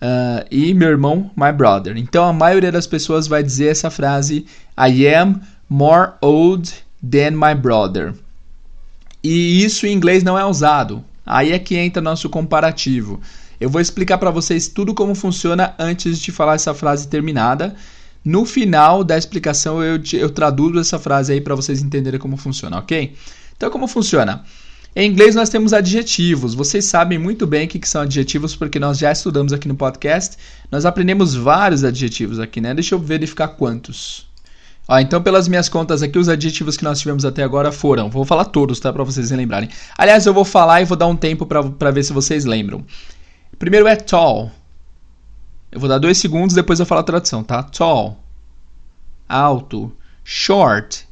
Uh, 0.00 0.44
e 0.50 0.74
meu 0.74 0.88
irmão, 0.88 1.30
my 1.36 1.52
brother. 1.52 1.96
Então 1.96 2.24
a 2.24 2.32
maioria 2.32 2.70
das 2.70 2.86
pessoas 2.86 3.26
vai 3.26 3.42
dizer 3.42 3.68
essa 3.68 3.90
frase: 3.90 4.46
I 4.78 5.06
am 5.08 5.40
more 5.68 6.12
old 6.20 6.72
than 7.02 7.32
my 7.32 7.54
brother. 7.54 8.14
E 9.22 9.64
isso 9.64 9.86
em 9.86 9.92
inglês 9.92 10.22
não 10.22 10.38
é 10.38 10.44
usado. 10.44 11.04
Aí 11.24 11.52
é 11.52 11.58
que 11.58 11.76
entra 11.76 12.00
nosso 12.00 12.28
comparativo. 12.28 13.20
Eu 13.58 13.70
vou 13.70 13.80
explicar 13.80 14.18
para 14.18 14.30
vocês 14.30 14.68
tudo 14.68 14.94
como 14.94 15.14
funciona 15.14 15.74
antes 15.78 16.20
de 16.20 16.30
falar 16.30 16.54
essa 16.54 16.74
frase 16.74 17.08
terminada. 17.08 17.74
No 18.24 18.44
final 18.44 19.02
da 19.02 19.16
explicação 19.16 19.82
eu, 19.82 20.00
eu 20.12 20.30
traduzo 20.30 20.78
essa 20.78 20.98
frase 20.98 21.32
aí 21.32 21.40
para 21.40 21.54
vocês 21.54 21.82
entenderem 21.82 22.20
como 22.20 22.36
funciona, 22.36 22.78
ok? 22.78 23.14
Então, 23.56 23.70
como 23.70 23.88
funciona? 23.88 24.44
Em 24.98 25.10
inglês 25.10 25.34
nós 25.34 25.50
temos 25.50 25.74
adjetivos. 25.74 26.54
Vocês 26.54 26.86
sabem 26.86 27.18
muito 27.18 27.46
bem 27.46 27.66
o 27.66 27.68
que, 27.68 27.86
são 27.86 28.00
adjetivos 28.00 28.56
porque 28.56 28.78
nós 28.78 28.96
já 28.96 29.12
estudamos 29.12 29.52
aqui 29.52 29.68
no 29.68 29.74
podcast. 29.74 30.38
Nós 30.72 30.86
aprendemos 30.86 31.34
vários 31.34 31.84
adjetivos 31.84 32.40
aqui, 32.40 32.62
né? 32.62 32.72
Deixa 32.72 32.94
eu 32.94 32.98
verificar 32.98 33.48
quantos. 33.48 34.26
Ó, 34.88 34.98
então, 34.98 35.22
pelas 35.22 35.48
minhas 35.48 35.68
contas 35.68 36.02
aqui, 36.02 36.18
os 36.18 36.30
adjetivos 36.30 36.78
que 36.78 36.84
nós 36.84 36.98
tivemos 36.98 37.26
até 37.26 37.42
agora 37.42 37.70
foram. 37.70 38.08
Vou 38.08 38.24
falar 38.24 38.46
todos, 38.46 38.80
tá? 38.80 38.90
Para 38.90 39.04
vocês 39.04 39.30
lembrarem. 39.32 39.68
Aliás, 39.98 40.24
eu 40.24 40.32
vou 40.32 40.46
falar 40.46 40.80
e 40.80 40.86
vou 40.86 40.96
dar 40.96 41.08
um 41.08 41.16
tempo 41.16 41.44
para 41.44 41.90
ver 41.90 42.02
se 42.02 42.14
vocês 42.14 42.46
lembram. 42.46 42.82
Primeiro 43.58 43.86
é 43.86 43.96
tall. 43.96 44.50
Eu 45.70 45.78
vou 45.78 45.90
dar 45.90 45.98
dois 45.98 46.16
segundos, 46.16 46.56
depois 46.56 46.80
eu 46.80 46.86
falo 46.86 47.02
a 47.02 47.04
tradução, 47.04 47.44
tá? 47.44 47.62
Tall, 47.64 48.18
alto. 49.28 49.92
Short, 50.24 51.06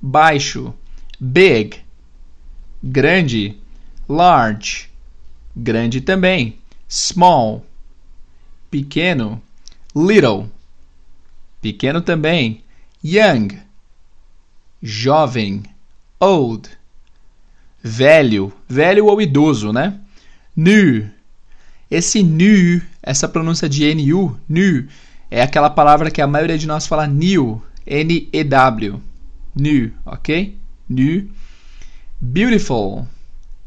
baixo. 0.00 0.72
Big, 1.20 1.82
grande. 2.82 3.56
Large, 4.08 4.88
grande 5.54 6.00
também. 6.00 6.58
Small, 6.88 7.64
pequeno. 8.70 9.42
Little, 9.94 10.50
pequeno 11.60 12.00
também. 12.00 12.62
Young, 13.04 13.58
jovem. 14.82 15.62
Old, 16.20 16.68
velho, 17.82 18.52
velho 18.68 19.06
ou 19.06 19.22
idoso, 19.22 19.72
né? 19.72 20.00
New, 20.56 21.08
esse 21.90 22.22
new, 22.22 22.82
essa 23.02 23.28
pronúncia 23.28 23.68
de 23.68 23.94
NU, 23.94 24.38
new, 24.48 24.86
é 25.30 25.40
aquela 25.40 25.70
palavra 25.70 26.10
que 26.10 26.20
a 26.20 26.26
maioria 26.26 26.58
de 26.58 26.66
nós 26.66 26.86
fala 26.86 27.06
new, 27.06 27.62
N-E-W, 27.86 29.02
new, 29.54 29.92
ok? 30.04 30.56
New. 30.88 31.30
Beautiful, 32.20 33.06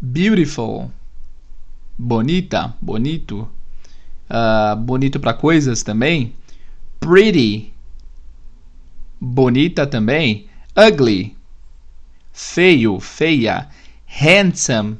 beautiful. 0.01 0.91
Bonita, 1.97 2.75
bonito. 2.81 3.47
Uh, 4.29 4.75
bonito 4.75 5.21
para 5.21 5.33
coisas 5.33 5.83
também. 5.83 6.33
Pretty, 6.99 7.71
bonita 9.21 9.87
também. 9.87 10.47
Ugly, 10.75 11.37
feio, 12.33 12.99
feia. 12.99 13.69
Handsome, 14.05 14.97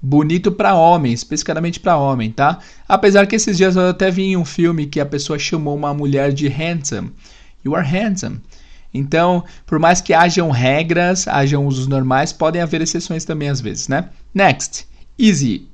bonito 0.00 0.52
para 0.52 0.74
homem, 0.74 1.14
especificamente 1.14 1.80
para 1.80 1.96
homem, 1.96 2.30
tá? 2.30 2.58
Apesar 2.86 3.26
que 3.26 3.36
esses 3.36 3.56
dias 3.56 3.76
eu 3.76 3.88
até 3.88 4.10
vi 4.10 4.24
em 4.24 4.36
um 4.36 4.44
filme 4.44 4.84
que 4.84 5.00
a 5.00 5.06
pessoa 5.06 5.38
chamou 5.38 5.74
uma 5.74 5.94
mulher 5.94 6.34
de 6.34 6.48
handsome. 6.48 7.12
You 7.64 7.74
are 7.74 7.88
handsome. 7.88 8.42
Então, 8.94 9.44
por 9.66 9.78
mais 9.78 10.00
que 10.00 10.12
hajam 10.12 10.50
regras, 10.50 11.26
hajam 11.26 11.66
usos 11.66 11.86
normais, 11.86 12.32
podem 12.32 12.60
haver 12.60 12.82
exceções 12.82 13.24
também 13.24 13.48
às 13.48 13.60
vezes, 13.60 13.88
né? 13.88 14.10
Next, 14.34 14.86
easy. 15.18 15.66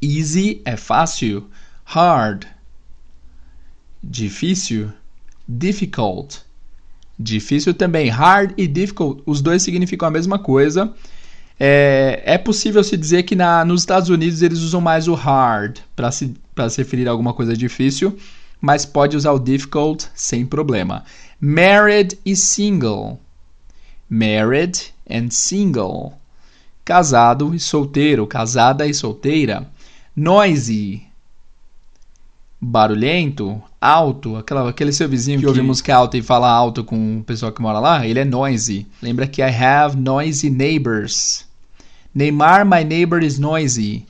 Easy 0.00 0.62
é 0.64 0.76
fácil, 0.76 1.48
hard, 1.84 2.46
difícil, 4.02 4.90
difficult. 5.46 6.38
Difícil 7.18 7.72
também, 7.74 8.08
hard 8.08 8.52
e 8.56 8.66
difficult, 8.66 9.22
os 9.24 9.40
dois 9.40 9.62
significam 9.62 10.08
a 10.08 10.10
mesma 10.10 10.38
coisa. 10.38 10.92
É, 11.58 12.22
é 12.24 12.38
possível 12.38 12.82
se 12.82 12.96
dizer 12.96 13.22
que 13.22 13.36
na, 13.36 13.64
nos 13.64 13.82
Estados 13.82 14.08
Unidos 14.08 14.42
eles 14.42 14.58
usam 14.58 14.80
mais 14.80 15.06
o 15.06 15.14
hard 15.14 15.78
para 15.94 16.10
se, 16.10 16.34
se 16.70 16.78
referir 16.78 17.06
a 17.06 17.12
alguma 17.12 17.32
coisa 17.32 17.56
difícil, 17.56 18.18
mas 18.64 18.86
pode 18.86 19.14
usar 19.14 19.32
o 19.32 19.38
difficult 19.38 20.06
sem 20.14 20.46
problema. 20.46 21.04
Married 21.38 22.18
e 22.24 22.34
single. 22.34 23.20
Married 24.08 24.90
and 25.08 25.28
single. 25.30 26.14
Casado 26.82 27.54
e 27.54 27.60
solteiro, 27.60 28.26
casada 28.26 28.86
e 28.86 28.94
solteira. 28.94 29.70
Noisy. 30.16 31.02
Barulhento, 32.58 33.62
alto, 33.78 34.36
aquela, 34.36 34.70
aquele 34.70 34.94
seu 34.94 35.10
vizinho 35.10 35.36
que, 35.36 35.44
que 35.44 35.48
ouve 35.48 35.60
música 35.60 35.94
alta 35.94 36.16
e 36.16 36.22
fala 36.22 36.50
alto 36.50 36.82
com 36.82 37.18
o 37.18 37.22
pessoal 37.22 37.52
que 37.52 37.60
mora 37.60 37.78
lá, 37.78 38.06
ele 38.06 38.20
é 38.20 38.24
noisy. 38.24 38.86
Lembra 39.02 39.26
que 39.26 39.42
I 39.42 39.54
have 39.54 39.94
noisy 39.94 40.48
neighbors. 40.48 41.44
Neymar, 42.14 42.64
my 42.64 42.82
neighbor 42.82 43.22
is 43.22 43.38
noisy. 43.38 44.06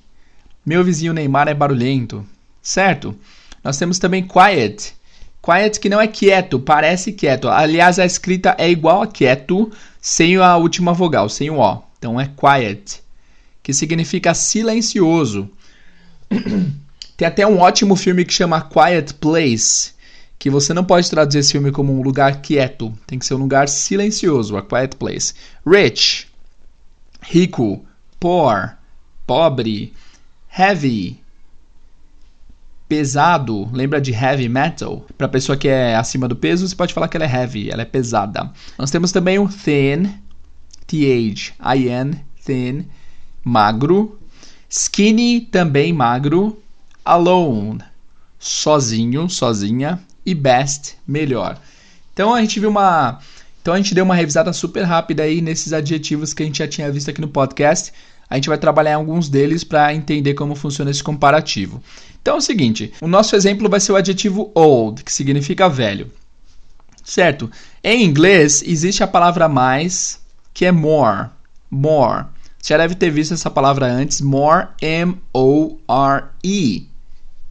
Meu 0.64 0.84
vizinho 0.84 1.12
Neymar 1.12 1.48
é 1.48 1.54
barulhento. 1.54 2.24
Certo? 2.62 3.16
Nós 3.64 3.78
temos 3.78 3.98
também 3.98 4.22
quiet. 4.22 4.94
Quiet 5.42 5.80
que 5.80 5.88
não 5.88 6.00
é 6.00 6.06
quieto, 6.06 6.60
parece 6.60 7.12
quieto. 7.12 7.48
Aliás, 7.48 7.98
a 7.98 8.04
escrita 8.04 8.54
é 8.58 8.70
igual 8.70 9.02
a 9.02 9.06
quieto, 9.06 9.72
sem 10.00 10.36
a 10.36 10.56
última 10.56 10.92
vogal, 10.92 11.28
sem 11.30 11.50
o 11.50 11.58
O. 11.58 11.82
Então 11.98 12.20
é 12.20 12.30
quiet, 12.36 13.02
que 13.62 13.72
significa 13.72 14.34
silencioso. 14.34 15.50
Tem 17.16 17.28
até 17.28 17.46
um 17.46 17.60
ótimo 17.60 17.94
filme 17.94 18.24
que 18.24 18.32
chama 18.32 18.60
Quiet 18.60 19.14
Place, 19.14 19.92
que 20.36 20.50
você 20.50 20.74
não 20.74 20.84
pode 20.84 21.08
traduzir 21.08 21.38
esse 21.38 21.52
filme 21.52 21.70
como 21.70 21.92
um 21.92 22.02
lugar 22.02 22.42
quieto, 22.42 22.92
tem 23.06 23.20
que 23.20 23.24
ser 23.24 23.34
um 23.34 23.38
lugar 23.38 23.68
silencioso, 23.68 24.56
a 24.56 24.62
Quiet 24.62 24.96
Place. 24.96 25.32
Rich, 25.64 26.26
rico, 27.22 27.86
poor, 28.18 28.76
pobre, 29.24 29.92
heavy, 30.58 31.22
pesado, 32.94 33.68
lembra 33.72 34.00
de 34.00 34.12
heavy 34.12 34.48
metal? 34.48 35.04
Para 35.18 35.26
pessoa 35.26 35.58
que 35.58 35.66
é 35.66 35.96
acima 35.96 36.28
do 36.28 36.36
peso, 36.36 36.68
você 36.68 36.76
pode 36.76 36.94
falar 36.94 37.08
que 37.08 37.16
ela 37.16 37.26
é 37.26 37.32
heavy, 37.32 37.68
ela 37.68 37.82
é 37.82 37.84
pesada. 37.84 38.52
Nós 38.78 38.88
temos 38.88 39.10
também 39.10 39.36
o 39.36 39.48
thin, 39.48 40.14
T-H-I-N, 40.86 42.24
thin, 42.44 42.86
magro. 43.42 44.16
Skinny, 44.70 45.40
também 45.40 45.92
magro. 45.92 46.62
Alone, 47.04 47.80
sozinho, 48.38 49.28
sozinha. 49.28 49.98
E 50.24 50.34
best, 50.34 50.94
melhor. 51.06 51.58
Então 52.12 52.32
a 52.32 52.40
gente 52.40 52.60
viu 52.60 52.70
uma. 52.70 53.18
Então 53.60 53.74
a 53.74 53.76
gente 53.76 53.94
deu 53.94 54.04
uma 54.04 54.14
revisada 54.14 54.52
super 54.52 54.84
rápida 54.84 55.24
aí 55.24 55.40
nesses 55.40 55.72
adjetivos 55.72 56.32
que 56.32 56.44
a 56.44 56.46
gente 56.46 56.58
já 56.58 56.68
tinha 56.68 56.92
visto 56.92 57.10
aqui 57.10 57.20
no 57.20 57.28
podcast. 57.28 57.92
A 58.30 58.36
gente 58.36 58.48
vai 58.48 58.56
trabalhar 58.56 58.96
alguns 58.96 59.28
deles 59.28 59.64
para 59.64 59.92
entender 59.92 60.34
como 60.34 60.54
funciona 60.54 60.90
esse 60.90 61.02
comparativo. 61.02 61.82
Então 62.24 62.36
é 62.36 62.38
o 62.38 62.40
seguinte: 62.40 62.90
o 63.02 63.06
nosso 63.06 63.36
exemplo 63.36 63.68
vai 63.68 63.78
ser 63.78 63.92
o 63.92 63.96
adjetivo 63.96 64.50
old, 64.54 65.04
que 65.04 65.12
significa 65.12 65.68
velho. 65.68 66.10
Certo? 67.04 67.50
Em 67.82 68.02
inglês 68.02 68.62
existe 68.66 69.04
a 69.04 69.06
palavra 69.06 69.46
mais 69.46 70.18
que 70.54 70.64
é 70.64 70.72
more. 70.72 71.28
More. 71.70 72.24
Você 72.58 72.72
já 72.72 72.78
deve 72.78 72.94
ter 72.94 73.10
visto 73.10 73.34
essa 73.34 73.50
palavra 73.50 73.84
antes. 73.84 74.22
More, 74.22 74.68
M-O-R-E. 74.80 75.18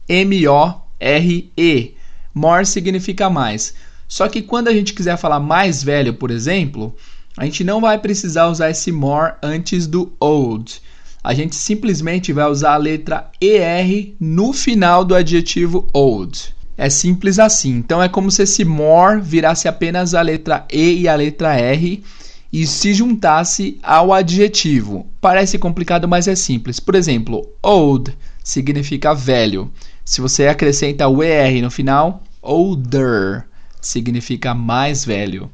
M-O-R-E. 0.08 1.94
More 2.34 2.66
significa 2.66 3.30
mais. 3.30 3.74
Só 4.08 4.26
que 4.28 4.42
quando 4.42 4.66
a 4.66 4.72
gente 4.72 4.92
quiser 4.92 5.16
falar 5.16 5.38
mais 5.38 5.84
velho, 5.84 6.14
por 6.14 6.32
exemplo, 6.32 6.96
a 7.36 7.44
gente 7.44 7.62
não 7.62 7.80
vai 7.80 7.96
precisar 7.96 8.48
usar 8.48 8.70
esse 8.70 8.90
more 8.90 9.34
antes 9.40 9.86
do 9.86 10.12
old. 10.18 10.82
A 11.24 11.32
gente 11.32 11.56
simplesmente 11.56 12.34
vai 12.34 12.46
usar 12.50 12.74
a 12.74 12.76
letra 12.76 13.30
ER 13.40 14.14
no 14.20 14.52
final 14.52 15.02
do 15.02 15.14
adjetivo 15.14 15.88
old. 15.90 16.54
É 16.76 16.90
simples 16.90 17.38
assim. 17.38 17.70
Então 17.70 18.02
é 18.02 18.10
como 18.10 18.30
se 18.30 18.42
esse 18.42 18.62
more 18.62 19.22
virasse 19.22 19.66
apenas 19.66 20.12
a 20.12 20.20
letra 20.20 20.66
E 20.70 21.00
e 21.00 21.08
a 21.08 21.14
letra 21.14 21.54
R 21.54 22.04
e 22.52 22.66
se 22.66 22.92
juntasse 22.92 23.78
ao 23.82 24.12
adjetivo. 24.12 25.06
Parece 25.18 25.58
complicado, 25.58 26.06
mas 26.06 26.28
é 26.28 26.34
simples. 26.34 26.78
Por 26.78 26.94
exemplo, 26.94 27.48
old 27.62 28.14
significa 28.42 29.14
velho. 29.14 29.72
Se 30.04 30.20
você 30.20 30.46
acrescenta 30.46 31.08
o 31.08 31.22
er 31.22 31.62
no 31.62 31.70
final, 31.70 32.22
older 32.42 33.46
significa 33.80 34.54
mais 34.54 35.04
velho. 35.04 35.50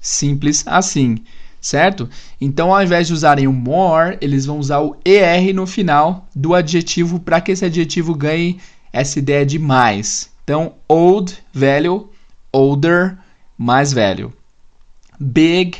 Simples 0.00 0.64
assim, 0.66 1.18
certo? 1.60 2.08
Então, 2.40 2.74
ao 2.74 2.82
invés 2.82 3.06
de 3.06 3.12
usarem 3.12 3.46
o 3.46 3.52
more, 3.52 4.16
eles 4.20 4.46
vão 4.46 4.58
usar 4.58 4.80
o 4.80 4.96
er 5.04 5.52
no 5.52 5.66
final 5.66 6.28
do 6.34 6.54
adjetivo 6.54 7.20
para 7.20 7.40
que 7.40 7.52
esse 7.52 7.64
adjetivo 7.64 8.14
ganhe 8.14 8.58
essa 8.92 9.18
ideia 9.18 9.44
de 9.44 9.58
mais. 9.58 10.30
Então, 10.42 10.74
old, 10.88 11.36
velho, 11.52 12.08
older, 12.52 13.16
mais 13.56 13.92
velho. 13.92 14.32
Big, 15.18 15.78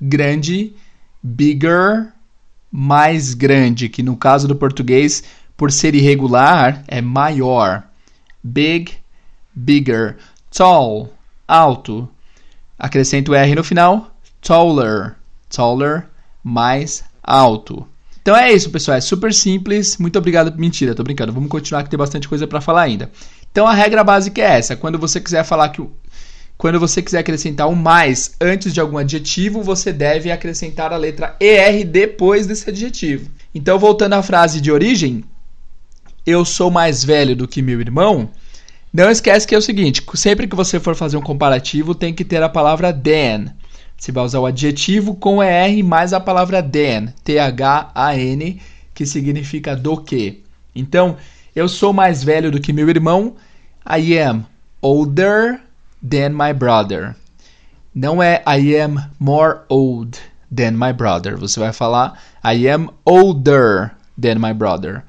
grande, 0.00 0.72
bigger, 1.22 2.12
mais 2.70 3.34
grande, 3.34 3.88
que 3.88 4.02
no 4.02 4.16
caso 4.16 4.46
do 4.46 4.54
português, 4.54 5.24
por 5.56 5.72
ser 5.72 5.94
irregular, 5.94 6.84
é 6.86 7.00
maior. 7.00 7.82
Big, 8.42 8.92
bigger. 9.54 10.16
Tall, 10.50 11.12
alto. 11.48 12.08
Acrescento 12.78 13.34
R 13.34 13.54
no 13.54 13.64
final. 13.64 14.15
Taller, 14.46 15.16
taller, 15.50 16.06
mais 16.40 17.02
alto. 17.20 17.84
Então 18.22 18.36
é 18.36 18.52
isso, 18.52 18.70
pessoal. 18.70 18.96
É 18.96 19.00
super 19.00 19.34
simples. 19.34 19.96
Muito 19.98 20.16
obrigado. 20.16 20.56
Mentira, 20.56 20.94
tô 20.94 21.02
brincando. 21.02 21.32
Vamos 21.32 21.48
continuar 21.48 21.82
que 21.82 21.90
tem 21.90 21.98
bastante 21.98 22.28
coisa 22.28 22.46
para 22.46 22.60
falar 22.60 22.82
ainda. 22.82 23.10
Então 23.50 23.66
a 23.66 23.74
regra 23.74 24.04
básica 24.04 24.40
é 24.40 24.56
essa. 24.56 24.76
Quando 24.76 25.00
você 25.00 25.20
quiser 25.20 25.42
falar 25.42 25.70
que 25.70 25.82
quando 26.56 26.78
você 26.78 27.02
quiser 27.02 27.18
acrescentar 27.18 27.68
um 27.68 27.74
mais 27.74 28.36
antes 28.40 28.72
de 28.72 28.80
algum 28.80 28.98
adjetivo, 28.98 29.64
você 29.64 29.92
deve 29.92 30.30
acrescentar 30.30 30.92
a 30.92 30.96
letra 30.96 31.34
ER 31.40 31.84
depois 31.84 32.46
desse 32.46 32.70
adjetivo. 32.70 33.28
Então, 33.52 33.80
voltando 33.80 34.12
à 34.12 34.22
frase 34.22 34.60
de 34.60 34.70
origem, 34.70 35.24
eu 36.24 36.44
sou 36.44 36.70
mais 36.70 37.02
velho 37.02 37.34
do 37.34 37.48
que 37.48 37.60
meu 37.60 37.80
irmão. 37.80 38.30
Não 38.92 39.10
esquece 39.10 39.44
que 39.44 39.56
é 39.56 39.58
o 39.58 39.62
seguinte: 39.62 40.04
sempre 40.14 40.46
que 40.46 40.54
você 40.54 40.78
for 40.78 40.94
fazer 40.94 41.16
um 41.16 41.22
comparativo, 41.22 41.96
tem 41.96 42.14
que 42.14 42.24
ter 42.24 42.40
a 42.40 42.48
palavra 42.48 42.92
than. 42.92 43.52
Você 43.96 44.12
vai 44.12 44.24
usar 44.24 44.40
o 44.40 44.46
adjetivo 44.46 45.14
com 45.14 45.42
ER 45.42 45.82
mais 45.82 46.12
a 46.12 46.20
palavra 46.20 46.62
than, 46.62 47.12
T-H-A-N, 47.24 48.60
que 48.94 49.06
significa 49.06 49.74
do 49.74 49.96
que. 49.96 50.42
Então, 50.74 51.16
eu 51.54 51.68
sou 51.68 51.92
mais 51.92 52.22
velho 52.22 52.50
do 52.50 52.60
que 52.60 52.72
meu 52.72 52.88
irmão. 52.88 53.34
I 53.88 54.18
am 54.18 54.44
older 54.82 55.60
than 56.06 56.30
my 56.30 56.52
brother. 56.52 57.16
Não 57.94 58.22
é 58.22 58.42
I 58.46 58.76
am 58.76 58.96
more 59.18 59.60
old 59.68 60.18
than 60.54 60.72
my 60.72 60.92
brother. 60.92 61.36
Você 61.38 61.58
vai 61.58 61.72
falar 61.72 62.20
I 62.44 62.68
am 62.68 62.90
older 63.04 63.92
than 64.20 64.34
my 64.34 64.52
brother. 64.52 65.02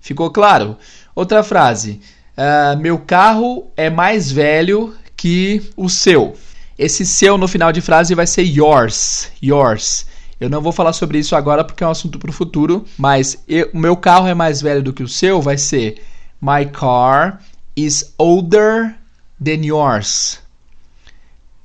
Ficou 0.00 0.30
claro? 0.30 0.76
Outra 1.14 1.42
frase. 1.42 2.00
Uh, 2.38 2.78
meu 2.78 2.98
carro 2.98 3.70
é 3.76 3.90
mais 3.90 4.30
velho 4.30 4.94
que 5.16 5.70
o 5.76 5.88
seu. 5.88 6.36
Esse 6.80 7.04
seu 7.04 7.36
no 7.36 7.46
final 7.46 7.72
de 7.72 7.82
frase 7.82 8.14
vai 8.14 8.26
ser 8.26 8.40
yours. 8.40 9.30
Yours. 9.42 10.06
Eu 10.40 10.48
não 10.48 10.62
vou 10.62 10.72
falar 10.72 10.94
sobre 10.94 11.18
isso 11.18 11.36
agora 11.36 11.62
porque 11.62 11.84
é 11.84 11.86
um 11.86 11.90
assunto 11.90 12.18
para 12.18 12.30
o 12.30 12.32
futuro, 12.32 12.86
mas 12.96 13.36
o 13.74 13.78
meu 13.78 13.94
carro 13.94 14.26
é 14.26 14.32
mais 14.32 14.62
velho 14.62 14.82
do 14.82 14.90
que 14.90 15.02
o 15.02 15.08
seu 15.08 15.42
vai 15.42 15.58
ser 15.58 16.02
My 16.40 16.64
car 16.64 17.38
is 17.76 18.14
older 18.16 18.96
than 19.38 19.62
yours. 19.62 20.40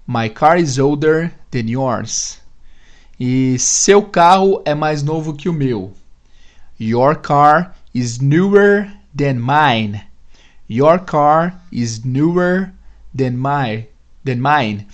My 0.05 0.27
car 0.27 0.59
is 0.59 0.77
older 0.77 1.31
than 1.49 1.69
yours. 1.69 2.41
E 3.17 3.57
seu 3.57 4.03
carro 4.03 4.61
é 4.65 4.75
mais 4.75 5.01
novo 5.01 5.33
que 5.33 5.47
o 5.47 5.53
meu. 5.53 5.93
Your 6.77 7.15
car 7.15 7.73
is 7.93 8.19
newer 8.19 8.91
than 9.17 9.35
mine. 9.35 10.01
Your 10.69 10.99
car 10.99 11.57
is 11.71 12.03
newer 12.03 12.73
than 13.17 13.37
my 13.37 13.87
than 14.25 14.37
mine. 14.37 14.87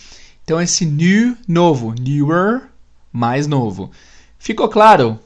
Então 0.43 0.61
esse 0.61 0.85
new 0.85 1.35
novo, 1.47 1.95
newer, 1.99 2.63
mais 3.11 3.47
novo. 3.47 3.89
Ficou 4.37 4.67
claro? 4.67 5.19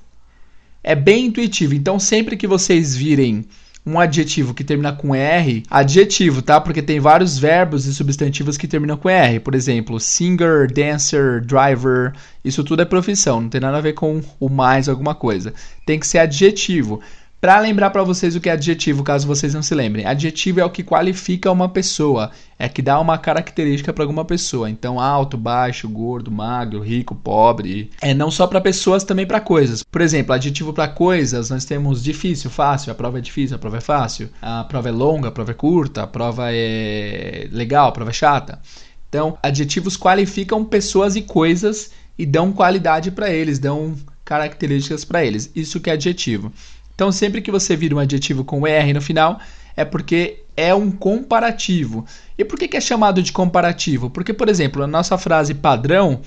é 0.85 0.93
bem 0.93 1.25
intuitivo. 1.25 1.73
Então, 1.73 1.99
sempre 1.99 2.37
que 2.37 2.45
vocês 2.45 2.95
virem 2.95 3.43
um 3.83 3.99
adjetivo 3.99 4.53
que 4.53 4.63
termina 4.63 4.93
com 4.93 5.15
R, 5.15 5.63
adjetivo, 5.69 6.43
tá? 6.43 6.61
Porque 6.61 6.81
tem 6.81 6.99
vários 6.99 7.39
verbos 7.39 7.85
e 7.87 7.93
substantivos 7.93 8.55
que 8.55 8.67
terminam 8.67 8.95
com 8.95 9.09
R. 9.09 9.39
Por 9.39 9.55
exemplo, 9.55 9.99
singer, 9.99 10.71
dancer, 10.71 11.41
driver. 11.41 12.13
Isso 12.43 12.63
tudo 12.63 12.83
é 12.83 12.85
profissão, 12.85 13.41
não 13.41 13.49
tem 13.49 13.59
nada 13.59 13.77
a 13.77 13.81
ver 13.81 13.93
com 13.93 14.21
o 14.39 14.47
mais 14.47 14.87
alguma 14.87 15.15
coisa. 15.15 15.53
Tem 15.87 15.99
que 15.99 16.07
ser 16.07 16.19
adjetivo. 16.19 17.01
Para 17.45 17.59
lembrar 17.59 17.91
para 17.91 18.01
vocês 18.01 18.35
o 18.35 18.41
que 18.41 18.49
é 18.49 18.53
adjetivo, 18.53 19.03
caso 19.03 19.27
vocês 19.27 19.53
não 19.53 19.61
se 19.61 19.75
lembrem. 19.75 20.03
Adjetivo 20.03 20.61
é 20.61 20.65
o 20.65 20.69
que 20.71 20.81
qualifica 20.81 21.51
uma 21.51 21.69
pessoa, 21.69 22.31
é 22.57 22.67
que 22.67 22.81
dá 22.81 22.99
uma 22.99 23.19
característica 23.19 23.93
para 23.93 24.03
alguma 24.03 24.25
pessoa. 24.25 24.67
Então, 24.67 24.99
alto, 24.99 25.37
baixo, 25.37 25.87
gordo, 25.87 26.31
magro, 26.31 26.79
rico, 26.79 27.13
pobre. 27.13 27.91
É 28.01 28.15
não 28.15 28.31
só 28.31 28.47
para 28.47 28.59
pessoas, 28.59 29.03
também 29.03 29.27
para 29.27 29.39
coisas. 29.39 29.83
Por 29.83 30.01
exemplo, 30.01 30.33
adjetivo 30.33 30.73
para 30.73 30.87
coisas, 30.87 31.51
nós 31.51 31.65
temos 31.65 32.03
difícil, 32.03 32.49
fácil, 32.49 32.91
a 32.91 32.95
prova 32.95 33.19
é 33.19 33.21
difícil, 33.21 33.57
a 33.57 33.59
prova 33.59 33.77
é 33.77 33.81
fácil. 33.81 34.27
A 34.41 34.63
prova 34.63 34.89
é 34.89 34.91
longa, 34.91 35.27
a 35.27 35.31
prova 35.31 35.51
é 35.51 35.53
curta, 35.53 36.01
a 36.01 36.07
prova 36.07 36.47
é 36.51 37.47
legal, 37.51 37.89
a 37.89 37.91
prova 37.91 38.09
é 38.09 38.13
chata. 38.13 38.59
Então, 39.07 39.37
adjetivos 39.43 39.95
qualificam 39.95 40.65
pessoas 40.65 41.15
e 41.15 41.21
coisas 41.21 41.91
e 42.17 42.25
dão 42.25 42.51
qualidade 42.51 43.11
para 43.11 43.29
eles, 43.29 43.59
dão 43.59 43.95
características 44.25 45.05
para 45.05 45.23
eles. 45.23 45.51
Isso 45.55 45.79
que 45.79 45.91
é 45.91 45.93
adjetivo. 45.93 46.51
Então, 46.95 47.11
sempre 47.11 47.41
que 47.41 47.51
você 47.51 47.75
vira 47.75 47.95
um 47.95 47.99
adjetivo 47.99 48.43
com 48.43 48.65
ER 48.65 48.93
no 48.93 49.01
final, 49.01 49.39
é 49.75 49.83
porque 49.83 50.43
é 50.55 50.73
um 50.73 50.89
comparativo. 50.89 52.05
E 52.37 52.45
por 52.45 52.57
que, 52.57 52.67
que 52.67 52.77
é 52.77 52.81
chamado 52.81 53.21
de 53.21 53.31
comparativo? 53.31 54.09
Porque, 54.09 54.33
por 54.33 54.47
exemplo, 54.47 54.81
na 54.81 54.87
nossa 54.87 55.17
frase 55.17 55.53
padrão, 55.53 56.21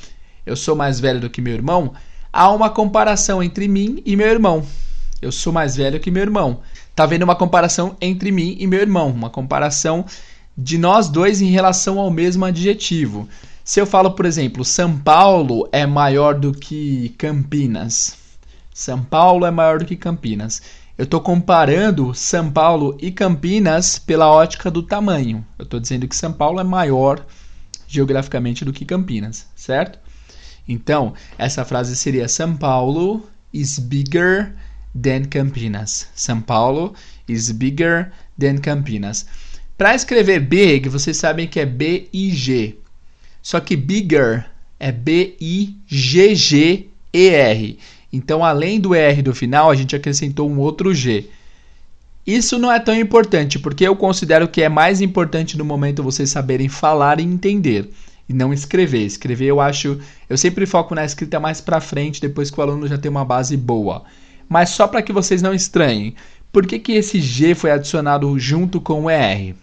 eu 0.44 0.54
sou 0.54 0.76
mais 0.76 1.00
velho 1.00 1.20
do 1.20 1.30
que 1.30 1.40
meu 1.40 1.54
irmão, 1.54 1.94
há 2.32 2.50
uma 2.50 2.70
comparação 2.70 3.42
entre 3.42 3.66
mim 3.66 4.02
e 4.04 4.14
meu 4.14 4.28
irmão. 4.28 4.64
Eu 5.20 5.32
sou 5.32 5.52
mais 5.52 5.76
velho 5.76 5.98
que 5.98 6.10
meu 6.10 6.22
irmão. 6.22 6.60
Tá 6.94 7.06
vendo 7.06 7.22
uma 7.22 7.34
comparação 7.34 7.96
entre 8.00 8.30
mim 8.30 8.56
e 8.58 8.66
meu 8.66 8.80
irmão, 8.80 9.08
uma 9.08 9.30
comparação 9.30 10.04
de 10.56 10.76
nós 10.76 11.08
dois 11.08 11.40
em 11.40 11.50
relação 11.50 11.98
ao 11.98 12.10
mesmo 12.10 12.44
adjetivo. 12.44 13.28
Se 13.64 13.80
eu 13.80 13.87
falo, 13.87 14.12
por 14.12 14.26
exemplo, 14.26 14.64
São 14.64 14.98
Paulo 14.98 15.68
é 15.70 15.87
maior 15.87 16.34
do 16.34 16.52
que 16.52 17.14
Campinas, 17.16 18.16
são 18.78 19.02
Paulo 19.02 19.44
é 19.44 19.50
maior 19.50 19.80
do 19.80 19.85
que 19.85 19.97
Campinas. 19.97 20.62
Eu 20.97 21.02
estou 21.02 21.20
comparando 21.20 22.14
São 22.14 22.49
Paulo 22.49 22.97
e 23.00 23.11
Campinas 23.11 23.99
pela 23.99 24.30
ótica 24.30 24.70
do 24.70 24.85
tamanho. 24.85 25.44
Eu 25.58 25.64
estou 25.64 25.80
dizendo 25.80 26.06
que 26.06 26.14
São 26.14 26.32
Paulo 26.32 26.61
é 26.61 26.64
maior 26.64 27.26
geograficamente 27.88 28.64
do 28.64 28.73
que 28.73 28.85
Campinas, 28.85 29.49
certo? 29.56 29.99
Então, 30.68 31.12
essa 31.37 31.64
frase 31.64 31.97
seria 31.97 32.28
São 32.28 32.56
Paulo 32.56 33.28
is 33.52 33.80
bigger 33.80 34.54
than 34.94 35.25
Campinas. 35.25 36.06
São 36.14 36.40
Paulo 36.40 36.94
is 37.26 37.50
bigger 37.50 38.12
than 38.38 38.58
Campinas. 38.58 39.26
Para 39.76 39.97
escrever 39.97 40.38
big, 40.38 40.88
vocês 40.88 41.16
sabem 41.16 41.49
que 41.49 41.58
é 41.58 41.66
B-I-G. 41.66 42.78
Só 43.42 43.58
que 43.58 43.75
bigger 43.75 44.49
é 44.78 44.92
B-I-G-G-E-R. 44.92 45.68
Então, 48.12 48.45
além 48.45 48.81
do 48.81 48.95
R 48.95 49.23
do 49.23 49.35
final, 49.35 49.71
a 49.71 49.75
gente 49.75 49.95
acrescentou 49.95 50.49
um 50.49 50.59
outro 50.59 50.95
G. 50.95 51.29
Isso 52.27 52.59
não 52.59 52.71
é 52.71 52.79
tão 52.79 52.95
importante, 52.95 53.59
porque 53.59 53.87
eu 53.87 53.97
considero 53.97 54.49
que 54.49 54.62
é 54.62 54.69
mais 54.69 55.00
importante 55.00 55.57
no 55.57 55.65
momento 55.65 56.03
vocês 56.03 56.31
saberem 56.31 56.69
falar 56.69 57.21
e 57.21 57.25
entender, 57.25 57.91
e 58.29 58.35
não 58.35 58.53
escrever. 58.53 59.05
Escrever 59.05 59.47
eu 59.47 59.61
acho, 59.61 59.99
eu 60.29 60.37
sempre 60.37 60.67
foco 60.67 60.95
na 60.95 61.05
escrita 61.05 61.41
mais 61.41 61.61
para 61.61 61.81
frente, 61.81 62.21
depois 62.21 62.50
que 62.50 62.59
o 62.59 62.62
aluno 62.62 62.87
já 62.87 62.99
tem 62.99 63.11
uma 63.11 63.25
base 63.25 63.57
boa. 63.57 64.05
Mas 64.49 64.71
só 64.71 64.87
para 64.87 65.03
que 65.03 65.12
vocês 65.12 65.43
não 65.43 65.55
estranhem, 65.55 66.15
por 66.53 66.67
que, 66.67 66.79
que 66.79 66.93
esse 66.93 67.21
G 67.21 67.55
foi 67.55 67.71
adicionado 67.71 68.38
junto 68.38 68.81
com 68.81 69.05
o 69.05 69.11
ER? 69.11 69.55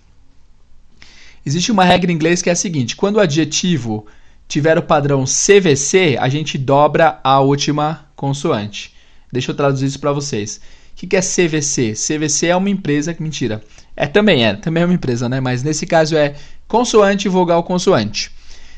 Existe 1.45 1.71
uma 1.71 1.83
regra 1.83 2.11
em 2.11 2.15
inglês 2.15 2.41
que 2.41 2.49
é 2.49 2.53
a 2.53 2.55
seguinte: 2.55 2.95
quando 2.95 3.17
o 3.17 3.19
adjetivo 3.19 4.05
tiver 4.47 4.77
o 4.77 4.83
padrão 4.83 5.23
CVC, 5.23 6.17
a 6.19 6.29
gente 6.29 6.57
dobra 6.57 7.19
a 7.23 7.39
última 7.39 8.04
consoante. 8.15 8.93
Deixa 9.31 9.51
eu 9.51 9.55
traduzir 9.55 9.87
isso 9.87 9.99
para 9.99 10.13
vocês. 10.13 10.61
O 10.93 10.95
que 10.95 11.15
é 11.15 11.21
CVC? 11.21 11.93
CVC 11.93 12.47
é 12.47 12.55
uma 12.55 12.69
empresa 12.69 13.13
que 13.13 13.21
mentira. 13.21 13.61
É 13.95 14.07
também 14.07 14.45
é, 14.45 14.55
também 14.55 14.83
é 14.83 14.85
uma 14.85 14.93
empresa, 14.93 15.27
né? 15.27 15.39
Mas 15.39 15.61
nesse 15.61 15.85
caso 15.85 16.15
é 16.15 16.35
consoante, 16.67 17.27
vogal, 17.27 17.63
consoante. 17.63 18.31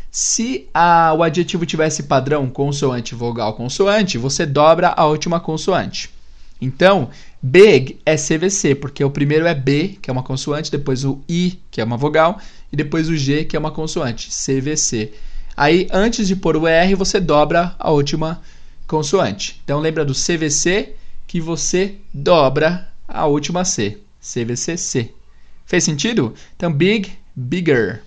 Se 0.09 0.67
a, 0.73 1.13
o 1.13 1.21
adjetivo 1.21 1.65
tivesse 1.65 2.03
padrão 2.03 2.49
consoante, 2.49 3.13
vogal, 3.13 3.53
consoante, 3.53 4.17
você 4.17 4.45
dobra 4.45 4.93
a 4.97 5.05
última 5.05 5.39
consoante. 5.39 6.09
Então, 6.59 7.09
big 7.41 7.99
é 8.03 8.15
CVC, 8.15 8.73
porque 8.73 9.03
o 9.03 9.11
primeiro 9.11 9.45
é 9.45 9.53
B, 9.53 9.97
que 10.01 10.09
é 10.09 10.13
uma 10.13 10.23
consoante, 10.23 10.71
depois 10.71 11.05
o 11.05 11.21
I, 11.29 11.59
que 11.69 11.79
é 11.79 11.83
uma 11.83 11.97
vogal, 11.97 12.39
e 12.71 12.75
depois 12.75 13.09
o 13.09 13.15
G, 13.15 13.45
que 13.45 13.55
é 13.55 13.59
uma 13.59 13.69
consoante, 13.69 14.29
CVC. 14.29 15.13
Aí, 15.55 15.87
antes 15.91 16.27
de 16.27 16.35
pôr 16.35 16.57
o 16.57 16.67
R, 16.67 16.95
você 16.95 17.19
dobra 17.19 17.75
a 17.77 17.91
última 17.91 18.31
consoante. 18.31 18.56
Então, 19.63 19.79
lembra 19.79 20.05
do 20.05 20.13
CVC 20.13 20.95
que 21.27 21.41
você 21.41 21.95
dobra 22.13 22.87
a 23.07 23.25
última 23.25 23.65
C. 23.65 23.99
CVCC. 24.21 25.13
Fez 25.65 25.83
sentido? 25.83 26.33
Então, 26.55 26.71
big, 26.71 27.11
bigger. 27.35 28.01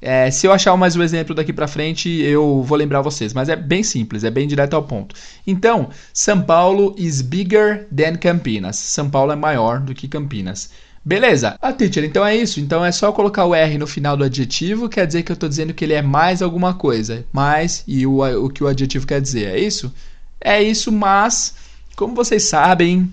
É, 0.00 0.30
se 0.30 0.46
eu 0.46 0.52
achar 0.52 0.76
mais 0.76 0.94
um 0.94 1.02
exemplo 1.02 1.34
daqui 1.34 1.52
para 1.52 1.66
frente, 1.66 2.08
eu 2.08 2.62
vou 2.62 2.78
lembrar 2.78 3.00
vocês, 3.00 3.34
mas 3.34 3.48
é 3.48 3.56
bem 3.56 3.82
simples, 3.82 4.22
é 4.22 4.30
bem 4.30 4.46
direto 4.46 4.74
ao 4.74 4.84
ponto. 4.84 5.14
Então, 5.44 5.90
São 6.12 6.40
Paulo 6.40 6.94
is 6.96 7.20
bigger 7.20 7.88
than 7.94 8.14
Campinas. 8.16 8.76
São 8.76 9.10
Paulo 9.10 9.32
é 9.32 9.36
maior 9.36 9.80
do 9.80 9.92
que 9.94 10.06
Campinas. 10.06 10.70
Beleza. 11.08 11.56
Ah, 11.62 11.72
teacher, 11.72 12.04
então 12.04 12.22
é 12.26 12.36
isso. 12.36 12.60
Então 12.60 12.84
é 12.84 12.92
só 12.92 13.10
colocar 13.12 13.46
o 13.46 13.54
R 13.54 13.78
no 13.78 13.86
final 13.86 14.14
do 14.14 14.24
adjetivo, 14.24 14.90
quer 14.90 15.06
dizer 15.06 15.22
que 15.22 15.32
eu 15.32 15.34
estou 15.34 15.48
dizendo 15.48 15.72
que 15.72 15.82
ele 15.82 15.94
é 15.94 16.02
mais 16.02 16.42
alguma 16.42 16.74
coisa. 16.74 17.24
Mais 17.32 17.82
e 17.86 18.06
o, 18.06 18.20
o 18.44 18.50
que 18.50 18.62
o 18.62 18.66
adjetivo 18.66 19.06
quer 19.06 19.18
dizer. 19.18 19.46
É 19.46 19.58
isso? 19.58 19.90
É 20.38 20.62
isso, 20.62 20.92
mas, 20.92 21.54
como 21.96 22.14
vocês 22.14 22.42
sabem, 22.42 23.10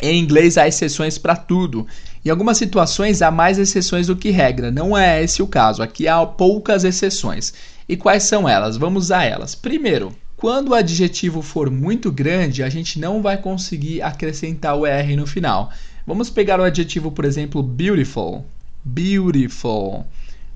em 0.00 0.16
inglês 0.16 0.56
há 0.56 0.68
exceções 0.68 1.18
para 1.18 1.34
tudo. 1.34 1.88
Em 2.24 2.30
algumas 2.30 2.56
situações 2.56 3.20
há 3.20 3.32
mais 3.32 3.58
exceções 3.58 4.06
do 4.06 4.14
que 4.14 4.30
regra. 4.30 4.70
Não 4.70 4.96
é 4.96 5.20
esse 5.20 5.42
o 5.42 5.46
caso. 5.48 5.82
Aqui 5.82 6.06
há 6.06 6.24
poucas 6.24 6.84
exceções. 6.84 7.52
E 7.88 7.96
quais 7.96 8.22
são 8.22 8.48
elas? 8.48 8.76
Vamos 8.76 9.10
a 9.10 9.24
elas. 9.24 9.56
Primeiro, 9.56 10.14
quando 10.36 10.68
o 10.68 10.74
adjetivo 10.74 11.42
for 11.42 11.68
muito 11.68 12.12
grande, 12.12 12.62
a 12.62 12.68
gente 12.68 13.00
não 13.00 13.20
vai 13.20 13.36
conseguir 13.36 14.02
acrescentar 14.02 14.76
o 14.76 14.86
R 14.86 15.16
no 15.16 15.26
final. 15.26 15.72
Vamos 16.08 16.30
pegar 16.30 16.58
o 16.58 16.64
adjetivo, 16.64 17.12
por 17.12 17.26
exemplo, 17.26 17.62
beautiful. 17.62 18.46
Beautiful. 18.82 20.06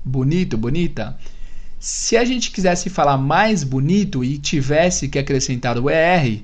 Bonito, 0.03 0.57
bonita. 0.57 1.15
Se 1.79 2.17
a 2.17 2.25
gente 2.25 2.49
quisesse 2.49 2.89
falar 2.89 3.19
mais 3.19 3.63
bonito 3.63 4.23
e 4.23 4.39
tivesse 4.39 5.07
que 5.07 5.19
acrescentar 5.19 5.77
o 5.77 5.91
ER, 5.91 6.41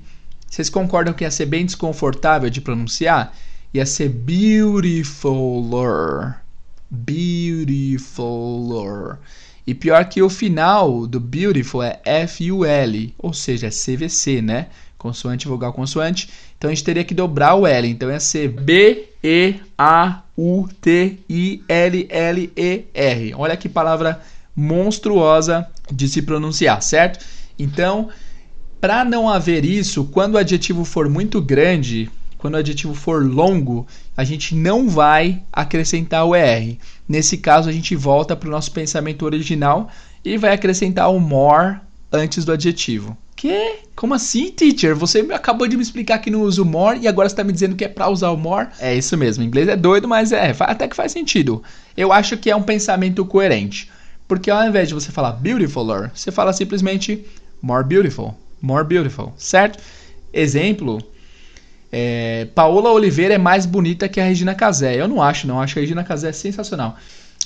vocês 0.48 0.69
concordam 0.69 1.12
que 1.12 1.24
ia 1.24 1.32
ser 1.32 1.48
bem 1.48 1.65
desconfortável 1.65 2.52
de 2.52 2.62
pronunciar? 2.62 3.36
Ia 3.74 3.84
ser 3.84 4.10
beautifuler. 4.10 5.15
Beautifuler. 6.91 7.98
E 9.65 9.74
pior 9.74 10.06
que 10.06 10.22
o 10.22 10.30
final 10.30 11.08
do 11.08 11.19
beautiful 11.19 11.82
é 11.82 12.00
F-U-L, 12.06 13.15
ou 13.17 13.34
seja, 13.34 13.65
é 13.65 13.72
CVC, 13.72 14.39
né? 14.39 14.67
Consoante, 15.00 15.48
vogal, 15.48 15.74
consoante. 15.74 16.30
Então 16.60 16.69
a 16.69 16.74
gente 16.74 16.84
teria 16.84 17.06
que 17.06 17.15
dobrar 17.15 17.56
o 17.56 17.65
L. 17.65 17.88
Então 17.88 18.12
ia 18.12 18.19
ser 18.19 18.50
B-E-A-U-T-I-L-L-E-R. 18.50 19.24
Olha 23.36 23.56
que 23.56 23.69
palavra 23.69 24.22
monstruosa 24.54 25.65
de 25.89 26.10
se 26.10 26.22
pronunciar, 26.22 26.82
certo? 26.84 27.26
Então, 27.58 28.10
para 28.82 29.06
não 29.06 29.30
haver 29.30 29.63
isso, 29.63 30.04
quando 30.06 30.36
o 30.36 30.38
adjetivo 30.38 30.84
for 30.84 31.08
muito 31.08 31.41
grande, 31.41 32.12
quando 32.38 32.56
o 32.56 32.58
adjetivo 32.58 32.93
for 32.93 33.26
longo, 33.26 33.88
a 34.17 34.26
gente 34.26 34.54
não 34.54 34.89
vai 34.89 35.41
acrescentar 35.52 36.26
o 36.26 36.36
ER. 36.36 36.78
Nesse 37.08 37.38
caso, 37.38 37.69
a 37.69 37.72
gente 37.72 37.95
volta 37.95 38.36
para 38.36 38.50
o 38.50 38.52
nosso 38.52 38.74
pensamento 38.74 39.24
original 39.24 39.89
e 40.26 40.38
vai 40.38 40.52
acrescentar 40.52 41.10
o 41.10 41.22
more 41.22 41.78
antes 42.12 42.43
do 42.43 42.52
adjetivo. 42.52 43.17
Que? 43.39 43.78
Como 43.95 44.13
assim, 44.13 44.52
teacher? 44.52 44.93
Você 44.97 45.19
acabou 45.32 45.65
de 45.65 45.78
me 45.78 45.82
explicar 45.82 46.19
que 46.19 46.30
não 46.30 46.41
usa 46.41 46.62
o 46.62 46.65
more 46.65 46.99
e 46.99 47.08
agora 47.08 47.30
você 47.30 47.32
está 47.32 47.41
me 47.41 47.54
dizendo 47.54 47.73
que 47.73 47.86
é 47.86 47.88
para 47.88 48.10
usar 48.10 48.32
o 48.32 48.36
more? 48.36 48.67
É 48.82 48.93
isso 48.93 49.15
mesmo. 49.15 49.41
O 49.41 49.47
inglês 49.47 49.69
é 49.69 49.78
doido, 49.78 50.10
mas 50.10 50.34
é, 50.34 50.54
até 50.60 50.89
que 50.89 50.95
faz 50.95 51.13
sentido. 51.13 51.63
Eu 51.95 52.12
acho 52.12 52.36
que 52.36 52.52
é 52.52 52.56
um 52.56 52.62
pensamento 52.62 53.23
coerente. 53.23 53.89
Porque 54.28 54.52
ao 54.52 54.67
invés 54.67 54.89
de 54.89 54.93
você 54.93 55.10
falar 55.10 55.32
beautifuler, 55.32 56.12
você 56.13 56.34
fala 56.34 56.52
simplesmente 56.52 57.25
more 57.62 57.82
beautiful. 57.82 58.36
More 58.62 58.86
beautiful, 58.86 59.32
certo? 59.38 59.82
Exemplo. 60.34 61.02
É, 61.89 62.45
Paola 62.54 62.91
Oliveira 62.91 63.36
é 63.36 63.38
mais 63.38 63.65
bonita 63.65 64.10
que 64.10 64.19
a 64.19 64.25
Regina 64.25 64.54
Casé. 64.54 64.99
Eu 64.99 65.08
não 65.08 65.21
acho, 65.21 65.47
não. 65.47 65.62
Acho 65.62 65.75
que 65.75 65.80
a 65.80 65.82
Regina 65.82 66.04
Casé 66.04 66.28
é 66.28 66.34
sensacional. 66.34 66.97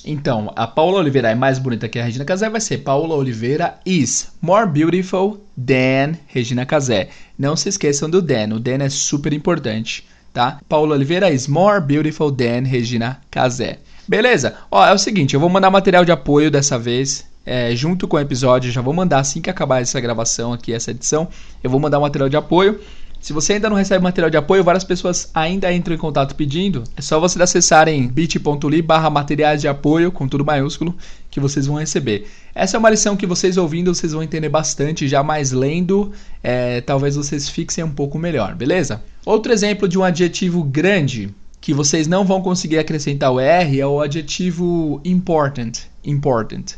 Então, 0.06 0.52
a 0.56 0.68
Paula 0.68 1.00
Oliveira 1.00 1.32
é 1.32 1.36
mais 1.36 1.58
bonita 1.58 1.88
que 1.88 1.98
a 1.98 2.04
Regina 2.04 2.26
Casé, 2.26 2.50
vai 2.50 2.60
ser 2.60 2.80
Paula 2.80 3.16
Oliveira 3.16 3.80
is 3.86 4.34
more 4.42 4.70
beautiful 4.70 5.40
than 5.58 6.18
Regina 6.28 6.66
Casé. 6.66 7.10
Não 7.40 7.56
se 7.56 7.70
esqueçam 7.70 8.10
do 8.10 8.22
than, 8.22 8.54
o 8.54 8.60
than 8.60 8.84
é 8.84 8.90
super 8.90 9.32
importante, 9.32 10.06
tá? 10.34 10.60
Paula 10.68 10.96
Oliveira 10.96 11.32
is 11.32 11.48
more 11.48 11.80
beautiful 11.80 12.32
than 12.32 12.64
Regina 12.66 13.22
Casé. 13.32 13.80
Beleza? 14.06 14.56
Ó, 14.70 14.86
é 14.86 14.94
o 14.94 14.98
seguinte, 14.98 15.34
eu 15.34 15.40
vou 15.40 15.50
mandar 15.50 15.70
material 15.70 16.04
de 16.04 16.12
apoio 16.12 16.52
dessa 16.52 16.78
vez, 16.78 17.26
é, 17.46 17.74
junto 17.74 18.08
com 18.08 18.18
o 18.18 18.20
episódio, 18.20 18.72
já 18.72 18.82
vou 18.82 18.94
mandar 18.94 19.20
assim 19.20 19.42
que 19.42 19.50
acabar 19.50 19.82
essa 19.82 20.02
gravação 20.02 20.52
aqui, 20.52 20.74
essa 20.74 20.92
edição, 20.92 21.30
eu 21.64 21.70
vou 21.70 21.80
mandar 21.80 22.00
material 22.00 22.30
de 22.30 22.36
apoio. 22.36 22.80
Se 23.24 23.32
você 23.32 23.54
ainda 23.54 23.70
não 23.70 23.78
recebe 23.78 24.04
material 24.04 24.30
de 24.30 24.36
apoio, 24.36 24.66
várias 24.66 24.84
pessoas 24.84 25.30
ainda 25.34 25.72
entram 25.72 25.96
em 25.96 25.98
contato 25.98 26.36
pedindo. 26.36 26.84
É 26.94 27.02
só 27.02 27.22
vocês 27.22 27.42
acessarem 27.42 28.06
bit.ly 28.06 28.82
barra 28.82 29.10
materiais 29.10 29.62
de 29.62 29.68
apoio, 29.70 30.12
com 30.12 30.28
tudo 30.28 30.44
maiúsculo, 30.44 30.94
que 31.32 31.40
vocês 31.40 31.66
vão 31.66 31.78
receber. 31.78 32.28
Essa 32.54 32.76
é 32.76 32.80
uma 32.80 32.90
lição 32.90 33.16
que 33.16 33.26
vocês 33.26 33.56
ouvindo, 33.56 33.96
vocês 33.96 34.12
vão 34.12 34.22
entender 34.22 34.50
bastante, 34.50 35.08
já 35.08 35.24
mais 35.24 35.54
lendo, 35.54 36.12
é, 36.44 36.82
talvez 36.82 37.16
vocês 37.16 37.48
fixem 37.48 37.82
um 37.82 37.92
pouco 37.92 38.20
melhor, 38.20 38.56
beleza? 38.56 39.02
Outro 39.26 39.54
exemplo 39.54 39.88
de 39.88 39.98
um 39.98 40.04
adjetivo 40.04 40.62
grande 40.62 41.34
que 41.62 41.74
vocês 41.74 42.10
não 42.10 42.26
vão 42.26 42.42
conseguir 42.42 42.78
acrescentar 42.78 43.32
o 43.32 43.40
R 43.40 43.80
é 43.80 43.88
o 43.88 44.02
adjetivo 44.02 45.00
important, 45.06 45.72
important, 46.04 46.76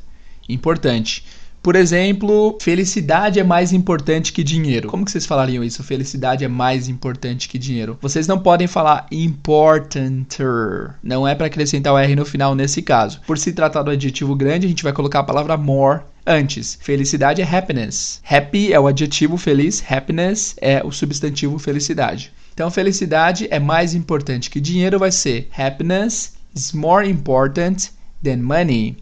importante. 0.48 1.26
Por 1.66 1.76
exemplo, 1.76 2.60
felicidade 2.62 3.40
é 3.40 3.44
mais 3.44 3.74
importante 3.74 4.32
que 4.32 4.44
dinheiro. 4.44 4.88
Como 4.88 5.04
que 5.04 5.10
vocês 5.10 5.26
falariam 5.26 5.64
isso? 5.64 5.84
Felicidade 5.84 6.46
é 6.46 6.48
mais 6.48 6.88
importante 6.88 7.50
que 7.50 7.58
dinheiro. 7.58 7.98
Vocês 8.00 8.28
não 8.28 8.38
podem 8.38 8.68
falar 8.68 9.08
importanter. 9.10 10.94
Não 11.02 11.28
é 11.28 11.34
para 11.34 11.48
acrescentar 11.48 11.92
o 11.92 11.98
R 11.98 12.16
no 12.16 12.24
final 12.24 12.54
nesse 12.54 12.84
caso. 12.84 13.20
Por 13.26 13.40
se 13.40 13.52
tratar 13.52 13.82
do 13.82 13.90
adjetivo 13.90 14.36
grande, 14.36 14.68
a 14.68 14.70
gente 14.70 14.84
vai 14.84 14.94
colocar 14.94 15.22
a 15.22 15.24
palavra 15.24 15.58
more 15.58 16.02
antes. 16.24 16.78
Felicidade 16.80 17.42
é 17.42 17.58
happiness. 17.58 18.22
Happy 18.30 18.72
é 18.72 18.80
o 18.80 18.86
adjetivo 18.86 19.36
feliz, 19.36 19.84
happiness 19.90 20.54
é 20.62 20.84
o 20.86 20.92
substantivo 20.92 21.58
felicidade. 21.58 22.32
Então, 22.54 22.70
felicidade 22.70 23.48
é 23.50 23.60
mais 23.60 23.96
importante 23.96 24.52
que 24.52 24.62
dinheiro 24.62 25.00
vai 25.00 25.12
ser 25.12 25.50
happiness 25.58 26.36
is 26.56 26.74
more 26.74 27.10
important 27.10 27.90
than 28.24 28.38
money. 28.38 28.98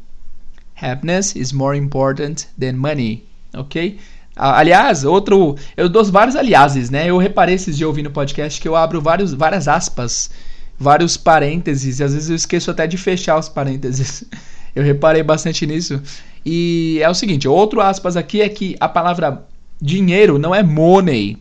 Happiness 0.84 1.36
is 1.36 1.54
more 1.54 1.78
important 1.78 2.48
than 2.60 2.74
money, 2.74 3.24
ok? 3.54 3.98
Aliás, 4.36 5.04
outro. 5.04 5.56
Eu 5.78 5.88
dou 5.88 6.04
vários 6.06 6.36
aliases, 6.36 6.90
né? 6.90 7.10
Eu 7.10 7.18
reparei 7.18 7.56
esses 7.56 7.78
dias 7.78 7.88
ouvindo 7.88 8.08
o 8.08 8.12
podcast 8.12 8.60
que 8.60 8.68
eu 8.68 8.76
abro 8.76 9.00
vários, 9.00 9.34
várias 9.34 9.68
aspas, 9.68 10.32
vários 10.78 11.16
parênteses, 11.16 12.00
e 12.00 12.04
às 12.04 12.14
vezes 12.14 12.30
eu 12.30 12.36
esqueço 12.36 12.72
até 12.72 12.88
de 12.88 12.98
fechar 12.98 13.38
os 13.38 13.48
parênteses. 13.48 14.24
Eu 14.76 14.84
reparei 14.84 15.22
bastante 15.22 15.68
nisso. 15.68 16.02
E 16.44 16.98
é 17.00 17.08
o 17.08 17.14
seguinte: 17.14 17.48
outro 17.48 17.80
aspas 17.80 18.18
aqui 18.18 18.42
é 18.42 18.50
que 18.50 18.76
a 18.80 18.90
palavra 18.90 19.46
dinheiro 19.80 20.40
não 20.40 20.56
é 20.56 20.64
money, 20.64 21.38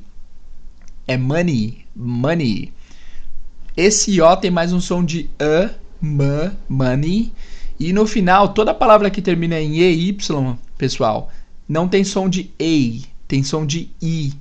é 1.08 1.16
money. 1.16 1.82
Money. 1.94 2.72
Esse 3.76 4.20
O 4.20 4.36
tem 4.36 4.50
mais 4.50 4.72
um 4.72 4.80
som 4.80 5.04
de 5.04 5.28
A, 5.38 5.70
M, 6.02 6.52
money. 6.68 7.32
E 7.78 7.92
no 7.92 8.06
final, 8.06 8.48
toda 8.48 8.74
palavra 8.74 9.10
que 9.10 9.22
termina 9.22 9.60
em 9.60 9.80
EY, 9.80 10.16
pessoal, 10.78 11.30
não 11.68 11.88
tem 11.88 12.04
som 12.04 12.28
de 12.28 12.50
EI, 12.58 13.04
tem 13.26 13.42
som 13.42 13.64
de 13.64 13.90
I. 14.00 14.32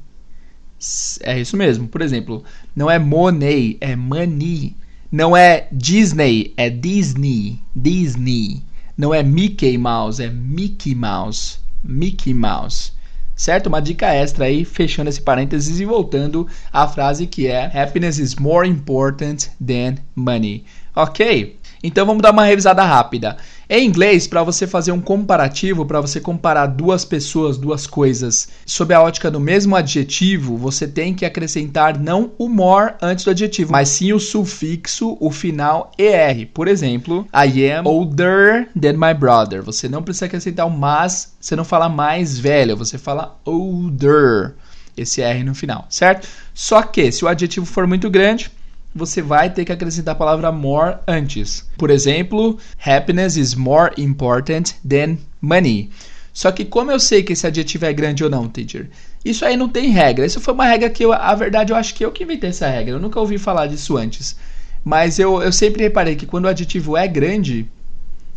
É 1.22 1.40
isso 1.40 1.56
mesmo. 1.56 1.88
Por 1.88 2.02
exemplo, 2.02 2.44
não 2.76 2.90
é 2.90 2.98
money, 2.98 3.78
é 3.80 3.96
money. 3.96 4.76
Não 5.12 5.36
é 5.36 5.68
Disney, 5.72 6.54
é 6.58 6.70
Disney. 6.70 7.60
Disney. 7.76 8.64
Não 8.98 9.14
é 9.14 9.24
Mickey 9.24 9.78
Mouse, 9.78 10.22
é 10.22 10.30
Mickey 10.30 10.96
Mouse. 10.96 11.60
Mickey 11.84 12.34
Mouse. 12.34 12.92
Certo? 13.36 13.68
Uma 13.68 13.82
dica 13.82 14.14
extra 14.14 14.46
aí, 14.46 14.64
fechando 14.64 15.10
esse 15.10 15.22
parênteses 15.22 15.80
e 15.80 15.86
voltando 15.86 16.48
à 16.72 16.88
frase 16.88 17.26
que 17.26 17.48
é 17.48 17.66
Happiness 17.66 18.20
is 18.20 18.36
more 18.36 18.68
important 18.68 19.50
than 19.60 19.96
money. 20.16 20.64
Ok? 20.96 21.58
Então 21.84 22.06
vamos 22.06 22.22
dar 22.22 22.32
uma 22.32 22.46
revisada 22.46 22.84
rápida. 22.84 23.38
Em 23.68 23.88
inglês, 23.88 24.28
para 24.28 24.44
você 24.44 24.68
fazer 24.68 24.92
um 24.92 25.02
comparativo, 25.02 25.86
para 25.86 26.02
você 26.02 26.20
comparar 26.20 26.68
duas 26.68 27.04
pessoas, 27.04 27.58
duas 27.58 27.88
coisas, 27.88 28.50
sob 28.66 28.94
a 28.94 29.02
ótica 29.02 29.32
do 29.32 29.40
mesmo 29.40 29.76
adjetivo, 29.76 30.58
você 30.58 30.88
tem 30.88 31.14
que 31.14 31.26
acrescentar 31.26 31.98
não 31.98 32.34
o 32.38 32.48
more 32.48 32.94
antes 33.02 33.26
do 33.26 33.32
adjetivo, 33.32 33.72
mas 33.72 33.90
sim 33.90 34.14
o 34.14 34.20
sufixo, 34.20 35.18
o 35.20 35.32
final 35.32 35.92
er. 35.98 36.48
Por 36.54 36.68
exemplo, 36.68 37.28
I 37.34 37.72
am 37.72 37.88
older 37.88 38.70
than 38.80 38.94
my 38.94 39.14
brother. 39.14 39.64
Você 39.64 39.88
não 39.90 40.04
precisa 40.04 40.26
acrescentar 40.26 40.68
o 40.68 40.70
mas, 40.70 41.34
você 41.40 41.56
não 41.56 41.64
fala 41.64 41.90
mais 41.90 42.38
velho, 42.38 42.78
você 42.78 42.98
fala 42.98 43.40
older. 43.46 44.54
Esse 44.96 45.22
R 45.22 45.44
no 45.44 45.56
final, 45.56 45.88
certo? 45.90 46.28
Só 46.54 46.84
que 46.84 47.12
se 47.12 47.24
o 47.24 47.28
adjetivo 47.28 47.66
for 47.66 47.88
muito 47.88 48.10
grande, 48.10 48.52
você 48.94 49.22
vai 49.22 49.50
ter 49.50 49.66
que 49.66 49.72
acrescentar 49.72 50.14
a 50.14 50.18
palavra 50.18 50.52
more 50.52 50.98
antes. 51.08 51.68
Por 51.78 51.90
exemplo, 51.90 52.58
happiness 52.86 53.38
is 53.38 53.56
more 53.56 53.94
important 53.98 54.76
than 54.88 55.18
money. 55.42 55.90
Só 56.34 56.52
que 56.52 56.64
como 56.64 56.92
eu 56.92 57.00
sei 57.00 57.24
que 57.24 57.34
esse 57.34 57.46
adjetivo 57.46 57.86
é 57.86 57.94
grande 57.94 58.24
ou 58.24 58.30
não, 58.30 58.48
teacher? 58.48 58.90
Isso 59.24 59.46
aí 59.46 59.56
não 59.58 59.70
tem 59.70 59.90
regra. 59.90 60.26
Isso 60.26 60.40
foi 60.40 60.54
uma 60.54 60.66
regra 60.66 60.90
que 60.90 61.04
eu, 61.04 61.14
a 61.14 61.36
verdade, 61.36 61.72
eu 61.72 61.78
acho 61.78 61.94
que 61.94 62.04
eu 62.04 62.12
que 62.12 62.24
inventei 62.24 62.50
essa 62.50 62.68
regra. 62.68 62.96
Eu 62.96 63.00
nunca 63.00 63.20
ouvi 63.20 63.38
falar 63.38 63.68
disso 63.68 63.98
antes. 63.98 64.36
Mas 64.84 65.20
eu, 65.20 65.42
eu 65.42 65.52
sempre 65.52 65.84
reparei 65.84 66.16
que 66.16 66.26
quando 66.26 66.46
o 66.46 66.48
adjetivo 66.48 66.98
é 66.98 67.08
grande, 67.08 67.68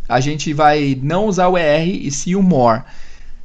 a 0.07 0.19
gente 0.19 0.53
vai 0.53 0.99
não 1.01 1.25
usar 1.25 1.47
o 1.47 1.57
ER 1.57 1.87
e 1.87 2.11
sim 2.11 2.35
o 2.35 2.43
more. 2.43 2.83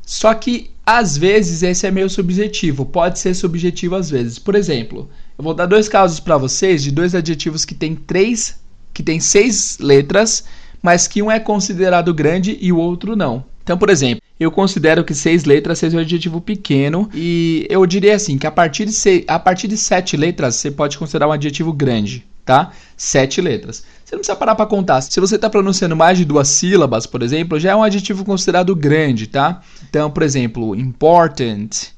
Só 0.05 0.35
que 0.35 0.71
às 0.85 1.17
vezes 1.17 1.63
esse 1.63 1.87
é 1.87 1.91
meio 1.91 2.11
subjetivo, 2.11 2.85
pode 2.85 3.19
ser 3.19 3.35
subjetivo 3.35 3.95
às 3.95 4.11
vezes. 4.11 4.39
Por 4.39 4.55
exemplo, 4.55 5.09
eu 5.39 5.45
vou 5.45 5.55
dar 5.55 5.67
dois 5.67 5.89
casos 5.89 6.19
para 6.19 6.37
vocês 6.37 6.83
de 6.83 6.91
dois 6.91 7.15
adjetivos 7.15 7.65
que 7.65 7.75
tem 7.75 7.95
três, 7.95 8.59
que 8.93 9.03
tem 9.03 9.21
seis 9.21 9.79
letras, 9.79 10.45
mas 10.83 11.07
que 11.07 11.23
um 11.23 11.31
é 11.31 11.39
considerado 11.39 12.13
grande 12.13 12.59
e 12.61 12.73
o 12.73 12.79
outro 12.79 13.15
não. 13.15 13.45
Então, 13.63 13.79
por 13.79 13.89
exemplo, 13.89 14.21
eu 14.39 14.51
considero 14.51 15.05
que 15.05 15.15
seis 15.15 15.45
letras 15.45 15.79
seja 15.79 15.97
um 15.97 16.01
adjetivo 16.01 16.41
pequeno 16.41 17.09
e 17.15 17.67
eu 17.71 17.85
diria 17.87 18.17
assim 18.17 18.37
que 18.37 18.47
a 18.47 18.51
partir 18.51 18.87
de, 18.87 18.93
seis, 18.93 19.25
a 19.29 19.39
partir 19.39 19.69
de 19.69 19.77
sete 19.77 20.17
letras 20.17 20.57
você 20.57 20.71
pode 20.71 20.99
considerar 20.99 21.29
um 21.29 21.33
adjetivo 21.33 21.73
grande, 21.73 22.27
tá? 22.45 22.73
Sete 22.97 23.41
letras. 23.41 23.85
Você 24.05 24.15
não 24.15 24.21
precisa 24.21 24.37
parar 24.37 24.55
para 24.55 24.67
contar. 24.67 25.01
Se 25.01 25.21
você 25.21 25.37
está 25.37 25.49
pronunciando 25.49 25.95
mais 25.95 26.19
de 26.19 26.25
duas 26.25 26.49
sílabas, 26.49 27.07
por 27.07 27.23
exemplo, 27.23 27.61
já 27.61 27.73
é 27.73 27.77
um 27.77 27.83
adjetivo 27.83 28.25
considerado 28.25 28.75
grande, 28.75 29.27
tá? 29.27 29.61
Então, 29.89 30.11
por 30.11 30.23
exemplo, 30.23 30.75
important, 30.75 31.89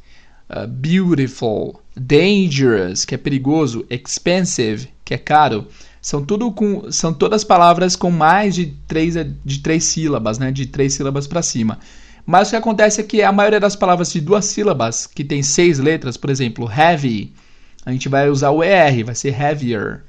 uh, 0.51 0.67
beautiful, 0.67 1.81
dangerous, 1.97 3.05
que 3.05 3.15
é 3.15 3.19
perigoso, 3.19 3.87
expensive, 3.89 4.91
que 5.05 5.15
é 5.15 5.19
caro, 5.19 5.67
são 6.01 6.25
tudo 6.25 6.51
com 6.51 6.91
são 6.91 7.15
todas 7.15 7.45
palavras 7.45 7.95
com 7.95 8.11
mais 8.11 8.55
de 8.55 8.75
três 8.87 9.15
de 9.45 9.59
três 9.61 9.85
sílabas, 9.85 10.39
né? 10.39 10.51
De 10.51 10.67
três 10.67 10.95
sílabas 10.95 11.27
para 11.27 11.43
cima. 11.43 11.79
Mas 12.27 12.49
o 12.49 12.51
que 12.51 12.57
acontece 12.57 13.01
é 13.01 13.05
que 13.05 13.23
a 13.23 13.33
maioria 13.33 13.61
das 13.61 13.75
palavras 13.77 14.13
de 14.13 14.21
duas 14.21 14.45
sílabas, 14.45 15.07
que 15.07 15.25
tem 15.25 15.43
seis 15.43 15.79
letras, 15.79 16.17
por 16.17 16.31
exemplo, 16.31 16.71
heavy, 16.71 17.33
a 17.85 17.91
gente 17.91 18.09
vai 18.09 18.29
usar 18.29 18.51
o 18.51 18.63
ER, 18.63 19.05
vai 19.05 19.15
ser 19.15 19.41
heavier. 19.41 20.03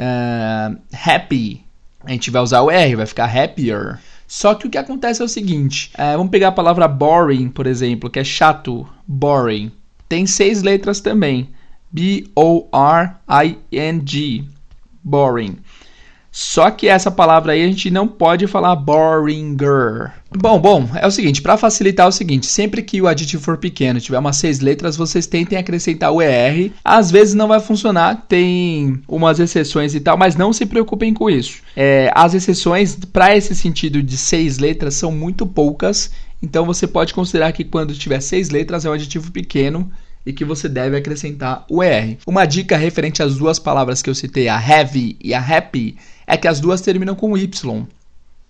Uh, 0.00 0.80
happy, 0.92 1.62
a 2.04 2.12
gente 2.12 2.30
vai 2.30 2.40
usar 2.40 2.62
o 2.62 2.70
R, 2.70 2.96
vai 2.96 3.06
ficar 3.06 3.26
happier. 3.26 4.00
Só 4.26 4.54
que 4.54 4.66
o 4.66 4.70
que 4.70 4.78
acontece 4.78 5.20
é 5.20 5.24
o 5.24 5.28
seguinte: 5.28 5.92
uh, 5.94 6.16
vamos 6.16 6.30
pegar 6.30 6.48
a 6.48 6.52
palavra 6.52 6.88
boring, 6.88 7.48
por 7.50 7.66
exemplo, 7.66 8.08
que 8.08 8.18
é 8.18 8.24
chato, 8.24 8.88
boring 9.06 9.70
tem 10.10 10.26
seis 10.26 10.62
letras 10.64 11.00
também. 11.00 11.48
B-O-R-I-N-G. 11.92 12.34
Boring. 15.04 15.56
Só 16.32 16.68
que 16.70 16.88
essa 16.88 17.12
palavra 17.12 17.52
aí 17.52 17.62
a 17.62 17.66
gente 17.68 17.90
não 17.92 18.08
pode 18.08 18.48
falar 18.48 18.74
boringer. 18.74 20.12
Bom, 20.32 20.60
bom, 20.60 20.88
é 20.94 21.06
o 21.06 21.10
seguinte, 21.10 21.42
para 21.42 21.56
facilitar 21.56 22.06
é 22.06 22.08
o 22.08 22.12
seguinte, 22.12 22.46
sempre 22.46 22.82
que 22.82 23.02
o 23.02 23.08
adjetivo 23.08 23.42
for 23.42 23.58
pequeno, 23.58 24.00
tiver 24.00 24.18
umas 24.18 24.36
seis 24.36 24.60
letras, 24.60 24.96
vocês 24.96 25.26
tentem 25.26 25.58
acrescentar 25.58 26.12
o 26.12 26.22
ER. 26.22 26.70
Às 26.84 27.10
vezes 27.10 27.34
não 27.34 27.48
vai 27.48 27.58
funcionar, 27.58 28.26
tem 28.28 29.02
umas 29.08 29.40
exceções 29.40 29.94
e 29.94 30.00
tal, 30.00 30.16
mas 30.16 30.36
não 30.36 30.52
se 30.52 30.64
preocupem 30.66 31.12
com 31.12 31.28
isso. 31.28 31.58
É, 31.76 32.12
as 32.14 32.32
exceções 32.32 32.96
para 33.12 33.36
esse 33.36 33.56
sentido 33.56 34.02
de 34.02 34.16
seis 34.16 34.58
letras 34.58 34.94
são 34.94 35.10
muito 35.10 35.44
poucas 35.44 36.10
então 36.42 36.64
você 36.64 36.86
pode 36.86 37.12
considerar 37.12 37.52
que 37.52 37.64
quando 37.64 37.94
tiver 37.94 38.20
seis 38.20 38.50
letras 38.50 38.84
é 38.84 38.90
um 38.90 38.94
adjetivo 38.94 39.30
pequeno 39.30 39.90
e 40.24 40.32
que 40.32 40.44
você 40.44 40.68
deve 40.68 40.96
acrescentar 40.96 41.64
o 41.68 41.82
ER. 41.82 42.16
Uma 42.26 42.46
dica 42.46 42.76
referente 42.76 43.22
às 43.22 43.36
duas 43.36 43.58
palavras 43.58 44.02
que 44.02 44.08
eu 44.08 44.14
citei, 44.14 44.48
a 44.48 44.60
heavy 44.60 45.16
e 45.20 45.34
a 45.34 45.40
happy, 45.40 45.96
é 46.26 46.36
que 46.36 46.48
as 46.48 46.60
duas 46.60 46.80
terminam 46.80 47.14
com 47.14 47.36
Y, 47.36 47.86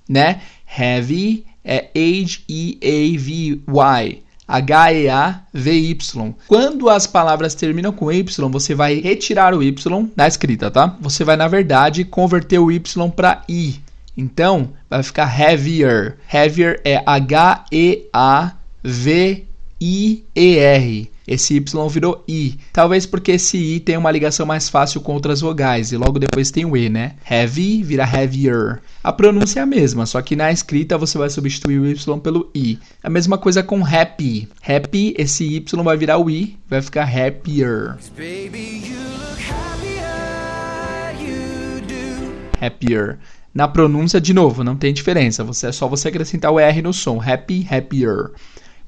né? 0.09 0.40
Heavy 0.79 1.45
é 1.64 1.88
H-E-A-V-Y. 1.94 3.62
H-E-A-V-Y. 4.49 6.35
Quando 6.49 6.88
as 6.88 7.07
palavras 7.07 7.55
terminam 7.55 7.92
com 7.92 8.11
Y, 8.11 8.51
você 8.51 8.75
vai 8.75 9.01
retirar 9.01 9.55
o 9.55 9.62
Y 9.62 10.11
na 10.16 10.27
escrita, 10.27 10.70
tá? 10.70 10.96
Você 11.01 11.23
vai, 11.23 11.37
na 11.37 11.46
verdade, 11.46 12.05
converter 12.05 12.59
o 12.59 12.73
Y 12.73 13.11
para 13.11 13.42
I. 13.49 13.81
Então, 14.16 14.70
vai 14.88 15.03
ficar 15.03 15.40
heavier. 15.40 16.16
Heavier 16.33 16.81
é 16.85 17.01
H-E-A-V-I-E-R. 17.07 18.11
Esse 21.31 21.55
Y 21.55 21.88
virou 21.88 22.25
I. 22.27 22.59
Talvez 22.73 23.07
porque 23.07 23.31
esse 23.31 23.57
I 23.57 23.79
tem 23.79 23.97
uma 23.97 24.11
ligação 24.11 24.45
mais 24.45 24.69
fácil 24.69 25.01
com 25.01 25.12
outras 25.12 25.40
vogais. 25.40 25.93
E 25.93 25.97
logo 25.97 26.19
depois 26.19 26.51
tem 26.51 26.64
o 26.64 26.77
E, 26.77 26.88
né? 26.88 27.14
Heavy 27.31 27.85
vira 27.85 28.03
heavier. 28.03 28.81
A 29.05 29.12
pronúncia 29.12 29.61
é 29.61 29.62
a 29.62 29.66
mesma, 29.66 30.07
só 30.07 30.21
que 30.21 30.35
na 30.35 30.51
escrita 30.51 30.99
você 30.99 31.16
vai 31.16 31.31
substituir 31.31 31.79
o 31.79 31.87
Y 31.87 32.19
pelo 32.19 32.51
I. 32.53 32.81
A 33.01 33.09
mesma 33.09 33.38
coisa 33.38 33.62
com 33.62 33.81
happy. 33.87 34.49
Happy, 34.61 35.14
esse 35.16 35.45
Y 35.45 35.85
vai 35.85 35.97
virar 35.97 36.19
o 36.19 36.29
I, 36.29 36.59
vai 36.69 36.83
ficar 36.83 37.05
happier. 37.05 37.97
Happier. 42.61 43.19
Na 43.55 43.69
pronúncia, 43.69 44.21
de 44.21 44.35
novo, 44.35 44.64
não 44.64 44.75
tem 44.75 44.93
diferença. 44.93 45.45
Você 45.45 45.69
é 45.69 45.73
só 45.73 45.87
você 45.87 46.09
acrescentar 46.09 46.51
o 46.51 46.59
R 46.59 46.83
no 46.83 46.93
som. 46.93 47.23
Happy, 47.23 47.64
happier 47.71 48.33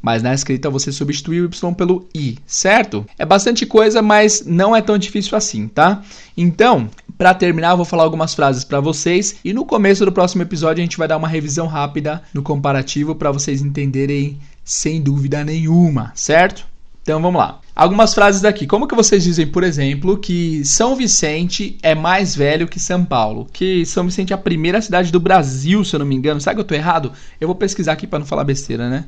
mas 0.03 0.23
na 0.23 0.35
escrita 0.35 0.69
você 0.69 0.91
substitui 0.91 1.41
o 1.41 1.45
Y 1.45 1.75
pelo 1.75 2.09
I, 2.15 2.37
certo? 2.45 3.07
É 3.17 3.25
bastante 3.25 3.65
coisa, 3.65 4.03
mas 4.03 4.45
não 4.45 4.75
é 4.75 4.83
tão 4.83 4.99
difícil 4.99 5.39
assim, 5.39 5.69
tá? 5.69 6.03
Então, 6.37 6.91
para 7.17 7.33
terminar, 7.33 7.71
eu 7.71 7.77
vou 7.77 7.87
falar 7.87 8.03
algumas 8.03 8.35
frases 8.35 8.65
para 8.65 8.81
vocês 8.81 9.37
e 9.45 9.53
no 9.53 9.65
começo 9.65 10.05
do 10.05 10.13
próximo 10.13 10.43
episódio 10.43 10.83
a 10.83 10.85
gente 10.85 10.99
vai 10.99 11.07
dar 11.07 11.17
uma 11.17 11.29
revisão 11.29 11.69
rápida 11.69 12.23
no 12.35 12.43
comparativo 12.43 13.15
para 13.15 13.31
vocês 13.31 13.63
entenderem 13.63 14.39
sem 14.65 15.01
dúvida 15.01 15.45
nenhuma, 15.45 16.13
certo? 16.15 16.67
Então 17.03 17.21
vamos 17.21 17.41
lá. 17.41 17.61
Algumas 17.75 18.15
frases 18.15 18.41
daqui. 18.41 18.67
Como 18.67 18.87
que 18.87 18.95
vocês 18.95 19.25
dizem, 19.25 19.47
por 19.47 19.65
exemplo, 19.65 20.17
que 20.17 20.65
São 20.65 20.95
Vicente 20.95 21.77
é 21.83 21.95
mais 21.95 22.37
velho 22.37 22.69
que 22.69 22.79
São 22.79 23.05
Paulo? 23.05 23.49
Que 23.53 23.85
São 23.85 24.05
Vicente 24.05 24.33
é 24.33 24.37
a 24.37 24.39
primeira 24.39 24.81
cidade 24.81 25.11
do 25.11 25.19
Brasil, 25.19 25.85
se 25.85 25.97
eu 25.97 25.99
não 25.99 26.07
me 26.07 26.15
engano. 26.15 26.41
Sabe 26.41 26.57
que 26.57 26.61
eu 26.61 26.67
tô 26.67 26.75
errado? 26.75 27.13
Eu 27.41 27.49
vou 27.49 27.57
pesquisar 27.57 27.93
aqui 27.93 28.07
para 28.07 28.21
não 28.21 28.27
falar 28.27 28.45
besteira, 28.45 28.89
né? 28.89 29.05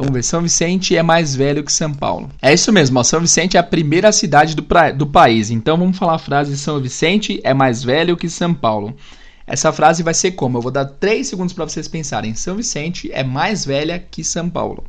Vamos 0.00 0.14
ver, 0.14 0.24
São 0.24 0.40
Vicente 0.40 0.96
é 0.96 1.02
mais 1.02 1.36
velho 1.36 1.62
que 1.62 1.70
São 1.70 1.92
Paulo. 1.92 2.30
É 2.40 2.54
isso 2.54 2.72
mesmo, 2.72 2.98
ó, 2.98 3.02
São 3.02 3.20
Vicente 3.20 3.58
é 3.58 3.60
a 3.60 3.62
primeira 3.62 4.10
cidade 4.10 4.56
do, 4.56 4.62
pra... 4.62 4.92
do 4.92 5.06
país. 5.06 5.50
Então 5.50 5.76
vamos 5.76 5.98
falar 5.98 6.14
a 6.14 6.18
frase 6.18 6.56
São 6.56 6.80
Vicente 6.80 7.38
é 7.44 7.52
mais 7.52 7.84
velho 7.84 8.16
que 8.16 8.26
São 8.26 8.54
Paulo. 8.54 8.96
Essa 9.46 9.70
frase 9.70 10.02
vai 10.02 10.14
ser 10.14 10.30
como? 10.30 10.56
Eu 10.56 10.62
vou 10.62 10.70
dar 10.70 10.86
3 10.86 11.28
segundos 11.28 11.52
para 11.52 11.68
vocês 11.68 11.86
pensarem. 11.86 12.34
São 12.34 12.56
Vicente 12.56 13.10
é 13.12 13.22
mais 13.22 13.66
velha 13.66 14.02
que 14.10 14.24
São 14.24 14.48
Paulo. 14.48 14.84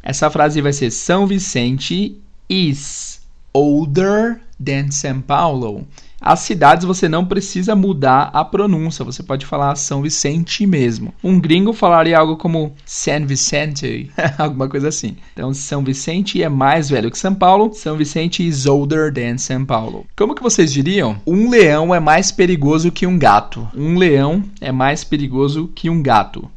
Essa 0.00 0.30
frase 0.30 0.60
vai 0.60 0.72
ser 0.72 0.92
São 0.92 1.26
Vicente 1.26 2.16
is 2.48 3.20
older 3.52 4.40
than 4.64 4.92
São 4.92 5.20
Paulo. 5.20 5.88
As 6.20 6.40
cidades 6.40 6.86
você 6.86 7.08
não 7.08 7.24
precisa 7.24 7.76
mudar 7.76 8.30
a 8.32 8.44
pronúncia, 8.44 9.04
você 9.04 9.22
pode 9.22 9.44
falar 9.44 9.76
São 9.76 10.00
Vicente 10.00 10.66
mesmo. 10.66 11.12
Um 11.22 11.38
gringo 11.38 11.72
falaria 11.72 12.18
algo 12.18 12.36
como 12.36 12.72
San 12.86 13.26
Vicente, 13.26 14.10
alguma 14.38 14.68
coisa 14.68 14.88
assim. 14.88 15.16
Então, 15.32 15.52
São 15.52 15.84
Vicente 15.84 16.42
é 16.42 16.48
mais 16.48 16.88
velho 16.88 17.10
que 17.10 17.18
São 17.18 17.34
Paulo. 17.34 17.72
São 17.74 17.96
Vicente 17.96 18.46
is 18.46 18.66
older 18.66 19.12
than 19.12 19.36
São 19.38 19.64
Paulo. 19.64 20.06
Como 20.16 20.34
que 20.34 20.42
vocês 20.42 20.72
diriam? 20.72 21.16
Um 21.26 21.50
leão 21.50 21.94
é 21.94 22.00
mais 22.00 22.32
perigoso 22.32 22.90
que 22.90 23.06
um 23.06 23.18
gato. 23.18 23.68
Um 23.74 23.98
leão 23.98 24.42
é 24.60 24.72
mais 24.72 25.04
perigoso 25.04 25.70
que 25.74 25.90
um 25.90 26.02
gato. 26.02 26.50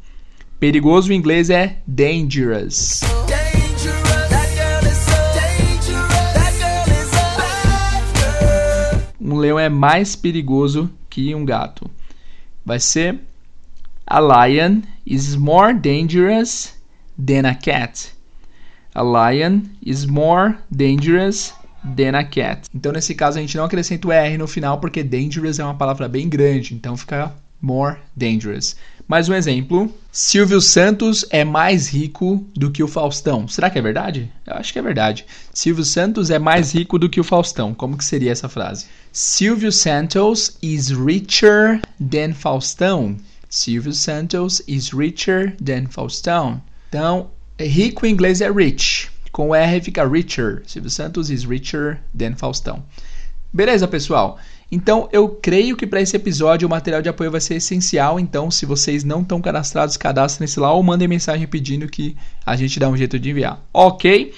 Perigoso 0.58 1.12
em 1.12 1.16
inglês 1.16 1.50
é 1.50 1.76
dangerous. 1.86 3.00
Um 9.38 9.40
leão 9.40 9.58
é 9.58 9.68
mais 9.68 10.16
perigoso 10.16 10.90
que 11.08 11.32
um 11.34 11.44
gato. 11.44 11.88
Vai 12.66 12.80
ser 12.80 13.20
A 14.04 14.20
lion 14.20 14.82
is 15.06 15.36
more 15.36 15.72
dangerous 15.72 16.74
than 17.16 17.46
a 17.46 17.54
cat. 17.54 18.10
A 18.94 19.02
lion 19.02 19.60
is 19.80 20.06
more 20.06 20.56
dangerous 20.70 21.54
than 21.84 22.18
a 22.18 22.24
cat. 22.24 22.68
Então, 22.74 22.90
nesse 22.90 23.14
caso, 23.14 23.38
a 23.38 23.40
gente 23.40 23.56
não 23.56 23.64
acrescenta 23.64 24.08
o 24.08 24.12
R 24.12 24.36
no 24.36 24.48
final 24.48 24.80
porque 24.80 25.04
dangerous 25.04 25.58
é 25.58 25.64
uma 25.64 25.74
palavra 25.74 26.08
bem 26.08 26.28
grande. 26.28 26.74
Então, 26.74 26.96
fica 26.96 27.32
more 27.62 27.98
dangerous. 28.16 28.76
Mais 29.06 29.28
um 29.28 29.34
exemplo. 29.34 29.94
Silvio 30.10 30.60
Santos 30.60 31.24
é 31.30 31.44
mais 31.44 31.88
rico 31.88 32.44
do 32.56 32.70
que 32.70 32.82
o 32.82 32.88
Faustão. 32.88 33.46
Será 33.46 33.70
que 33.70 33.78
é 33.78 33.82
verdade? 33.82 34.32
Eu 34.46 34.54
acho 34.54 34.72
que 34.72 34.78
é 34.78 34.82
verdade. 34.82 35.24
Silvio 35.54 35.84
Santos 35.84 36.30
é 36.30 36.38
mais 36.38 36.74
rico 36.74 36.98
do 36.98 37.08
que 37.08 37.20
o 37.20 37.24
Faustão. 37.24 37.72
Como 37.72 37.96
que 37.96 38.04
seria 38.04 38.32
essa 38.32 38.48
frase? 38.48 38.86
Silvio 39.12 39.72
Santos 39.72 40.56
is 40.62 40.90
richer 40.90 41.80
than 41.98 42.34
Faustão. 42.34 43.16
Silvio 43.48 43.92
Santos 43.92 44.62
is 44.68 44.90
richer 44.90 45.56
than 45.56 45.86
Faustão. 45.86 46.60
Então, 46.88 47.30
rico 47.58 48.04
em 48.04 48.10
inglês 48.10 48.40
é 48.40 48.50
rich. 48.50 49.10
Com 49.32 49.54
R 49.54 49.80
fica 49.80 50.06
richer. 50.06 50.62
Silvio 50.66 50.90
Santos 50.90 51.30
is 51.30 51.44
richer 51.44 52.00
than 52.16 52.34
Faustão. 52.36 52.84
Beleza, 53.52 53.88
pessoal? 53.88 54.38
Então, 54.70 55.08
eu 55.10 55.28
creio 55.30 55.74
que 55.74 55.86
para 55.86 56.02
esse 56.02 56.14
episódio 56.14 56.68
o 56.68 56.70
material 56.70 57.00
de 57.00 57.08
apoio 57.08 57.30
vai 57.30 57.40
ser 57.40 57.54
essencial. 57.54 58.20
Então, 58.20 58.50
se 58.50 58.66
vocês 58.66 59.02
não 59.04 59.22
estão 59.22 59.40
cadastrados, 59.40 59.96
cadastrem-se 59.96 60.60
lá 60.60 60.70
ou 60.72 60.82
mandem 60.82 61.08
mensagem 61.08 61.46
pedindo 61.46 61.88
que 61.88 62.14
a 62.44 62.54
gente 62.54 62.78
dá 62.78 62.88
um 62.90 62.96
jeito 62.96 63.18
de 63.18 63.30
enviar. 63.30 63.64
Ok? 63.72 64.34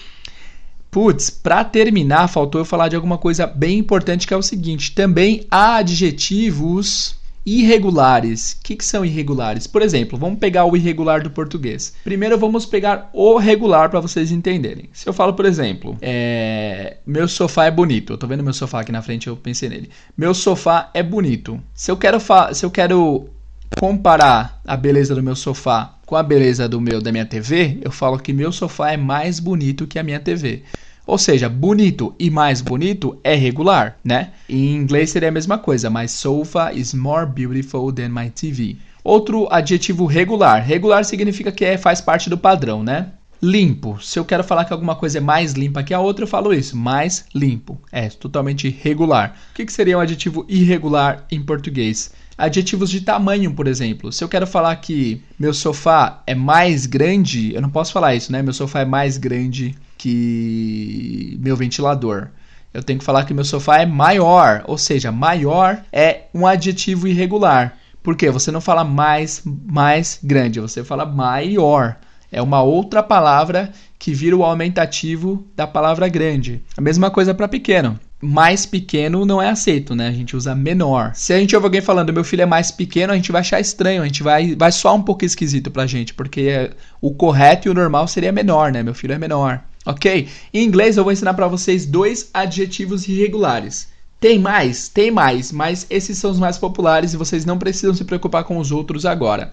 Putz, 0.91 1.31
para 1.31 1.65
terminar, 1.65 2.29
faltou 2.29 2.61
eu 2.61 2.65
falar 2.65 2.89
de 2.89 2.97
alguma 2.97 3.17
coisa 3.17 3.47
bem 3.47 3.79
importante 3.79 4.27
que 4.27 4.35
é 4.35 4.37
o 4.37 4.43
seguinte: 4.43 4.93
também 4.93 5.47
há 5.51 5.77
adjetivos 5.77 7.21
irregulares. 7.45 8.53
O 8.53 8.63
que, 8.63 8.77
que, 8.77 8.85
são 8.85 9.05
irregulares? 9.05 9.67
Por 9.67 9.83
exemplo, 9.83 10.19
vamos 10.19 10.39
pegar 10.39 10.65
o 10.65 10.77
irregular 10.77 11.23
do 11.23 11.31
português. 11.31 11.95
Primeiro 12.05 12.39
vamos 12.39 12.67
pegar 12.67 13.09
o 13.13 13.39
regular 13.39 13.89
para 13.89 14.01
vocês 14.01 14.31
entenderem. 14.31 14.91
Se 14.93 15.09
eu 15.09 15.13
falo, 15.13 15.33
por 15.35 15.47
exemplo, 15.47 15.97
é... 16.01 16.99
meu 17.07 17.27
sofá 17.29 17.67
é 17.67 17.71
bonito. 17.71 18.13
Eu 18.13 18.19
tô 18.19 18.27
vendo 18.27 18.43
meu 18.43 18.53
sofá 18.53 18.81
aqui 18.81 18.93
na 18.93 19.03
frente, 19.03 19.29
eu 19.29 19.37
pensei 19.37 19.69
nele. 19.69 19.91
Meu 20.17 20.35
sofá 20.35 20.91
é 20.93 21.03
bonito. 21.03 21.61
Se 21.75 21.91
eu 21.91 21.97
quero, 21.97 22.21
fa... 22.21 22.53
Se 22.53 22.65
eu 22.65 22.71
quero 22.71 23.29
comparar 23.79 24.61
a 24.67 24.77
beleza 24.77 25.15
do 25.15 25.23
meu 25.23 25.37
sofá 25.37 25.95
com 26.05 26.17
a 26.17 26.23
beleza 26.23 26.69
do 26.69 26.81
meu 26.81 27.01
da 27.01 27.13
minha 27.13 27.25
TV, 27.25 27.79
eu 27.83 27.93
falo 27.93 28.19
que 28.19 28.33
meu 28.33 28.51
sofá 28.51 28.93
é 28.93 28.97
mais 28.97 29.39
bonito 29.39 29.87
que 29.87 29.99
a 29.99 30.03
minha 30.03 30.19
TV. 30.19 30.65
Ou 31.07 31.17
seja, 31.17 31.49
bonito 31.49 32.15
e 32.19 32.31
mais 32.31 32.61
bonito 32.61 33.19
é 33.23 33.35
regular, 33.35 33.97
né? 34.05 34.31
Em 34.49 34.75
inglês 34.75 35.11
seria 35.11 35.29
a 35.29 35.33
mesma 35.33 35.59
coisa, 35.59 35.91
my 35.91 36.09
sofa 36.09 36.73
is 36.73 36.95
more 36.95 37.27
beautiful 37.27 37.93
than 37.93 38.09
my 38.09 38.31
TV. 38.31 38.77
Outro 39.03 39.49
adjetivo 39.51 40.05
regular. 40.05 40.63
Regular 40.63 41.05
significa 41.05 41.51
que 41.51 41.65
é, 41.65 41.79
faz 41.79 42.01
parte 42.01 42.29
do 42.29 42.37
padrão, 42.37 42.83
né? 42.83 43.13
Limpo. 43.43 43.99
Se 44.03 44.19
eu 44.19 44.25
quero 44.25 44.45
falar 44.45 44.67
que 44.67 44.73
alguma 44.73 44.95
coisa 44.95 45.19
é 45.19 45.21
mais 45.21 45.55
limpa 45.55 45.83
que 45.83 45.95
a 45.95 46.01
outra, 46.01 46.25
eu 46.25 46.29
falo 46.29 46.53
isso. 46.53 46.77
Mais 46.77 47.25
limpo. 47.35 47.81
É 47.91 48.09
totalmente 48.09 48.69
regular. 48.69 49.35
O 49.53 49.55
que, 49.55 49.65
que 49.65 49.73
seria 49.73 49.97
um 49.97 50.01
adjetivo 50.01 50.45
irregular 50.49 51.25
em 51.31 51.43
português? 51.43 52.13
Adjetivos 52.41 52.89
de 52.89 53.03
tamanho, 53.03 53.53
por 53.53 53.67
exemplo. 53.67 54.11
Se 54.11 54.25
eu 54.25 54.29
quero 54.29 54.47
falar 54.47 54.75
que 54.77 55.23
meu 55.39 55.53
sofá 55.53 56.23
é 56.27 56.35
mais 56.35 56.87
grande, 56.87 57.55
eu 57.55 57.61
não 57.61 57.69
posso 57.69 57.93
falar 57.93 58.15
isso, 58.15 58.33
né? 58.33 58.41
Meu 58.41 58.55
sofá 58.55 58.81
é 58.81 58.85
mais 58.87 59.19
grande 59.19 59.75
que 59.99 61.39
meu 61.39 61.55
ventilador. 61.55 62.29
Eu 62.73 62.83
tenho 62.83 62.99
que 62.99 63.05
falar 63.05 63.27
que 63.27 63.35
meu 63.35 63.45
sofá 63.45 63.83
é 63.83 63.85
maior, 63.85 64.63
ou 64.67 64.79
seja, 64.79 65.13
maior 65.13 65.83
é 65.93 66.29
um 66.33 66.47
adjetivo 66.47 67.07
irregular. 67.07 67.77
Por 68.03 68.17
quê? 68.17 68.31
Você 68.31 68.51
não 68.51 68.63
fala 68.63 68.85
mais, 68.85 69.43
mais 69.45 70.19
grande, 70.23 70.61
você 70.61 70.83
fala 70.83 71.05
maior. 71.05 71.99
É 72.33 72.41
uma 72.41 72.63
outra 72.63 73.03
palavra 73.03 73.71
que 73.99 74.15
vira 74.15 74.35
o 74.35 74.45
aumentativo 74.45 75.47
da 75.55 75.67
palavra 75.67 76.09
grande. 76.09 76.65
A 76.75 76.81
mesma 76.81 77.11
coisa 77.11 77.35
para 77.35 77.47
pequeno. 77.47 78.01
Mais 78.21 78.67
pequeno 78.67 79.25
não 79.25 79.41
é 79.41 79.49
aceito, 79.49 79.95
né? 79.95 80.09
A 80.09 80.13
gente 80.13 80.37
usa 80.37 80.55
menor. 80.55 81.13
Se 81.15 81.33
a 81.33 81.39
gente 81.39 81.55
ouve 81.57 81.67
alguém 81.67 81.81
falando 81.81 82.13
meu 82.13 82.25
filho 82.25 82.43
é 82.43 82.47
mais 82.47 82.71
pequeno, 82.71 83.13
a 83.13 83.17
gente 83.17 83.33
vai 83.33 83.41
achar 83.41 83.61
estranho, 83.61 84.03
a 84.03 84.07
gente 84.07 84.23
vai, 84.23 84.55
vai 84.55 84.71
soar 84.71 84.95
um 84.95 85.03
pouco 85.03 85.25
esquisito 85.25 85.71
pra 85.71 85.87
gente, 85.87 86.13
porque 86.13 86.71
o 87.01 87.13
correto 87.15 87.67
e 87.67 87.71
o 87.71 87.75
normal 87.75 88.07
seria 88.07 88.31
menor, 88.31 88.71
né? 88.71 88.83
Meu 88.83 88.95
filho 88.95 89.15
é 89.15 89.19
menor 89.19 89.63
ok? 89.85 90.29
Em 90.53 90.65
inglês 90.65 90.97
eu 90.97 91.05
vou 91.05 91.13
ensinar 91.13 91.35
para 91.35 91.49
vocês 91.49 91.87
dois 91.87 92.31
adjetivos 92.33 93.09
irregulares. 93.09 93.89
Tem 94.19 94.39
mais? 94.39 94.89
Tem 94.89 95.11
mais, 95.11 95.51
mas 95.51 95.87
esses 95.89 96.19
são 96.19 96.31
os 96.31 96.39
mais 96.39 96.59
populares 96.59 97.15
e 97.15 97.17
vocês 97.17 97.45
não 97.45 97.59
precisam 97.59 97.95
se 97.95 98.05
preocupar 98.05 98.45
com 98.45 98.59
os 98.59 98.71
outros 98.71 99.07
agora. 99.07 99.53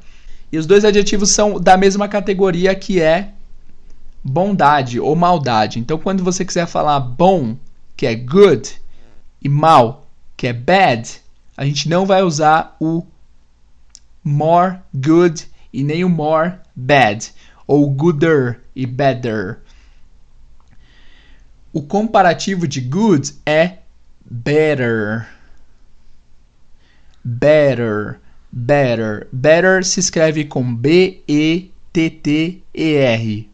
E 0.51 0.57
os 0.57 0.65
dois 0.65 0.83
adjetivos 0.83 1.31
são 1.31 1.59
da 1.59 1.77
mesma 1.77 2.07
categoria 2.07 2.75
que 2.75 2.99
é 3.01 3.29
bondade 4.23 4.99
ou 4.99 5.15
maldade. 5.15 5.79
Então, 5.79 5.97
quando 5.97 6.23
você 6.23 6.43
quiser 6.43 6.67
falar 6.67 6.99
bom, 6.99 7.55
que 7.97 8.05
é 8.05 8.15
good, 8.15 8.79
e 9.41 9.49
mal, 9.49 10.07
que 10.37 10.47
é 10.47 10.53
bad, 10.53 11.19
a 11.57 11.65
gente 11.65 11.89
não 11.89 12.05
vai 12.05 12.21
usar 12.21 12.77
o 12.79 13.03
more 14.23 14.77
good 14.93 15.47
e 15.73 15.83
nem 15.83 16.05
o 16.05 16.09
more 16.09 16.53
bad, 16.75 17.33
ou 17.65 17.89
gooder 17.89 18.61
e 18.75 18.85
better. 18.85 19.59
O 21.73 21.81
comparativo 21.81 22.67
de 22.67 22.81
good 22.81 23.33
é 23.45 23.79
better. 24.23 25.27
Better. 27.23 28.19
better. 28.51 29.27
Better 29.31 29.83
se 29.83 29.99
escreve 29.99 30.45
com 30.45 30.75
B-E-T-T-E-R. 30.75 31.69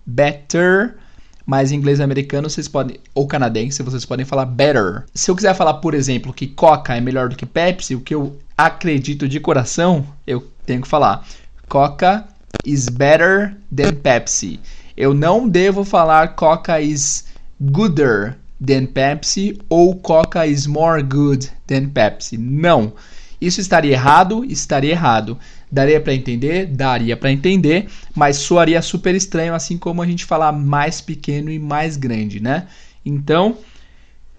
Better. 0.06 0.97
Mas 1.45 1.71
em 1.71 1.75
inglês 1.75 1.99
americano 1.99 2.49
vocês 2.49 2.67
podem, 2.67 2.97
ou 3.13 3.27
canadense, 3.27 3.84
vocês 3.84 4.06
podem 4.06 4.25
falar 4.25 4.45
better. 4.45 5.03
Se 5.13 5.29
eu 5.29 5.36
quiser 5.36 5.53
falar, 5.53 5.75
por 5.75 5.93
exemplo, 5.93 6.34
que 6.34 6.47
Coca 6.47 6.95
é 6.95 7.01
melhor 7.01 7.29
do 7.29 7.36
que 7.36 7.45
Pepsi, 7.45 7.95
o 7.95 8.01
que 8.01 8.15
eu 8.15 8.38
acredito 8.58 9.27
de 9.27 9.39
coração, 9.39 10.06
eu 10.25 10.47
tenho 10.65 10.82
que 10.82 10.88
falar 10.88 11.25
Coca 11.67 12.25
is 12.65 12.88
better 12.88 13.58
than 13.75 13.93
Pepsi. 13.95 14.60
Eu 14.95 15.13
não 15.13 15.49
devo 15.49 15.84
falar 15.84 16.36
Coca 16.36 16.79
is 16.79 17.25
gooder 17.60 18.38
than 18.65 18.86
Pepsi 18.86 19.60
ou 19.67 19.95
Coca 19.95 20.45
is 20.47 20.65
more 20.65 21.01
good 21.03 21.51
than 21.67 21.89
Pepsi. 21.89 22.38
Não. 22.38 22.93
Isso 23.41 23.60
estaria 23.60 23.93
errado? 23.93 24.45
Estaria 24.45 24.91
errado. 24.91 25.38
Daria 25.73 25.99
para 25.99 26.13
entender? 26.13 26.67
Daria 26.67 27.17
para 27.17 27.31
entender, 27.31 27.88
mas 28.15 28.38
soaria 28.38 28.79
super 28.79 29.15
estranho, 29.15 29.55
assim 29.55 29.75
como 29.75 30.03
a 30.03 30.05
gente 30.05 30.23
falar 30.23 30.51
mais 30.51 31.01
pequeno 31.01 31.49
e 31.49 31.57
mais 31.57 31.97
grande, 31.97 32.39
né? 32.39 32.67
Então, 33.03 33.57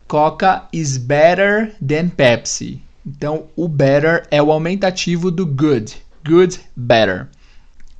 Coca 0.06 0.68
is 0.72 0.96
better 0.96 1.74
than 1.84 2.08
Pepsi. 2.08 2.80
Então, 3.04 3.46
o 3.56 3.66
better 3.66 4.22
é 4.30 4.40
o 4.40 4.52
aumentativo 4.52 5.28
do 5.28 5.44
good. 5.44 5.96
Good, 6.24 6.60
better. 6.76 7.26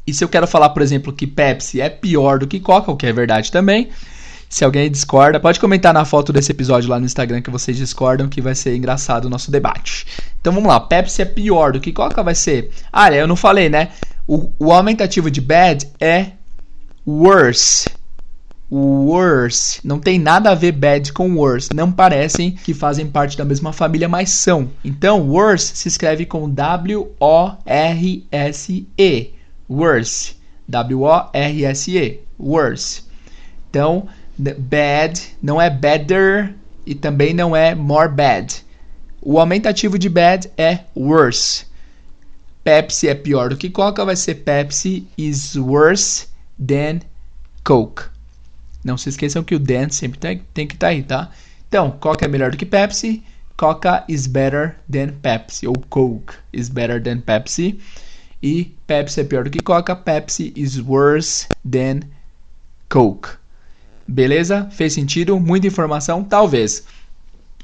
E 0.06 0.14
se 0.14 0.22
eu 0.22 0.28
quero 0.28 0.46
falar, 0.46 0.68
por 0.68 0.80
exemplo, 0.80 1.12
que 1.12 1.26
Pepsi 1.26 1.80
é 1.80 1.90
pior 1.90 2.38
do 2.38 2.46
que 2.46 2.60
Coca, 2.60 2.92
o 2.92 2.96
que 2.96 3.06
é 3.06 3.12
verdade 3.12 3.50
também, 3.50 3.88
se 4.54 4.64
alguém 4.64 4.88
discorda, 4.88 5.40
pode 5.40 5.58
comentar 5.58 5.92
na 5.92 6.04
foto 6.04 6.32
desse 6.32 6.52
episódio 6.52 6.88
lá 6.88 7.00
no 7.00 7.06
Instagram 7.06 7.42
que 7.42 7.50
vocês 7.50 7.76
discordam, 7.76 8.28
que 8.28 8.40
vai 8.40 8.54
ser 8.54 8.76
engraçado 8.76 9.24
o 9.24 9.28
nosso 9.28 9.50
debate. 9.50 10.06
Então 10.40 10.52
vamos 10.52 10.68
lá, 10.68 10.78
Pepsi 10.78 11.22
é 11.22 11.24
pior 11.24 11.72
do 11.72 11.80
que 11.80 11.90
Coca 11.90 12.22
vai 12.22 12.36
ser? 12.36 12.70
Ah, 12.92 13.12
eu 13.12 13.26
não 13.26 13.34
falei, 13.34 13.68
né? 13.68 13.88
O, 14.28 14.52
o 14.56 14.70
aumentativo 14.72 15.28
de 15.28 15.40
bad 15.40 15.90
é 15.98 16.28
worse. 17.04 17.90
Worse. 18.70 19.80
Não 19.82 19.98
tem 19.98 20.20
nada 20.20 20.52
a 20.52 20.54
ver 20.54 20.70
bad 20.70 21.12
com 21.12 21.34
worse. 21.34 21.70
Não 21.74 21.90
parecem 21.90 22.52
que 22.52 22.72
fazem 22.72 23.08
parte 23.08 23.36
da 23.36 23.44
mesma 23.44 23.72
família, 23.72 24.08
mas 24.08 24.30
são. 24.30 24.70
Então, 24.84 25.30
worse 25.30 25.76
se 25.76 25.88
escreve 25.88 26.26
com 26.26 26.48
W-O-R-S-E. 26.48 27.24
Worse. 29.68 30.36
W-O-R-S-E. 30.68 32.20
Worse. 32.38 33.02
Então, 33.68 34.06
bad 34.38 35.20
não 35.42 35.60
é 35.60 35.70
better 35.70 36.54
e 36.86 36.94
também 36.94 37.32
não 37.32 37.54
é 37.54 37.74
more 37.74 38.08
bad. 38.08 38.64
O 39.20 39.40
aumentativo 39.40 39.98
de 39.98 40.08
bad 40.08 40.50
é 40.56 40.80
worse. 40.94 41.66
Pepsi 42.62 43.08
é 43.08 43.14
pior 43.14 43.50
do 43.50 43.56
que 43.56 43.70
Coca, 43.70 44.04
vai 44.04 44.16
ser 44.16 44.36
Pepsi 44.36 45.06
is 45.18 45.54
worse 45.54 46.28
than 46.58 47.00
Coke. 47.62 48.04
Não 48.82 48.96
se 48.96 49.08
esqueçam 49.08 49.44
que 49.44 49.54
o 49.54 49.58
than 49.58 49.90
sempre 49.90 50.18
tem, 50.18 50.42
tem 50.52 50.66
que 50.66 50.74
estar 50.74 50.86
tá 50.86 50.90
aí, 50.92 51.02
tá? 51.02 51.30
Então, 51.68 51.90
Coca 51.90 52.24
é 52.24 52.28
melhor 52.28 52.50
do 52.50 52.56
que 52.56 52.66
Pepsi. 52.66 53.22
Coca 53.56 54.04
is 54.08 54.26
better 54.26 54.76
than 54.90 55.08
Pepsi. 55.22 55.66
Ou 55.66 55.74
Coke 55.88 56.34
is 56.52 56.68
better 56.68 57.02
than 57.02 57.20
Pepsi. 57.20 57.78
E 58.42 58.74
Pepsi 58.86 59.20
é 59.20 59.24
pior 59.24 59.44
do 59.44 59.50
que 59.50 59.60
Coca. 59.60 59.96
Pepsi 59.96 60.52
is 60.56 60.78
worse 60.78 61.46
than 61.64 62.00
Coke. 62.88 63.30
Beleza? 64.06 64.68
Fez 64.70 64.92
sentido? 64.92 65.38
Muita 65.40 65.66
informação? 65.66 66.22
Talvez. 66.22 66.84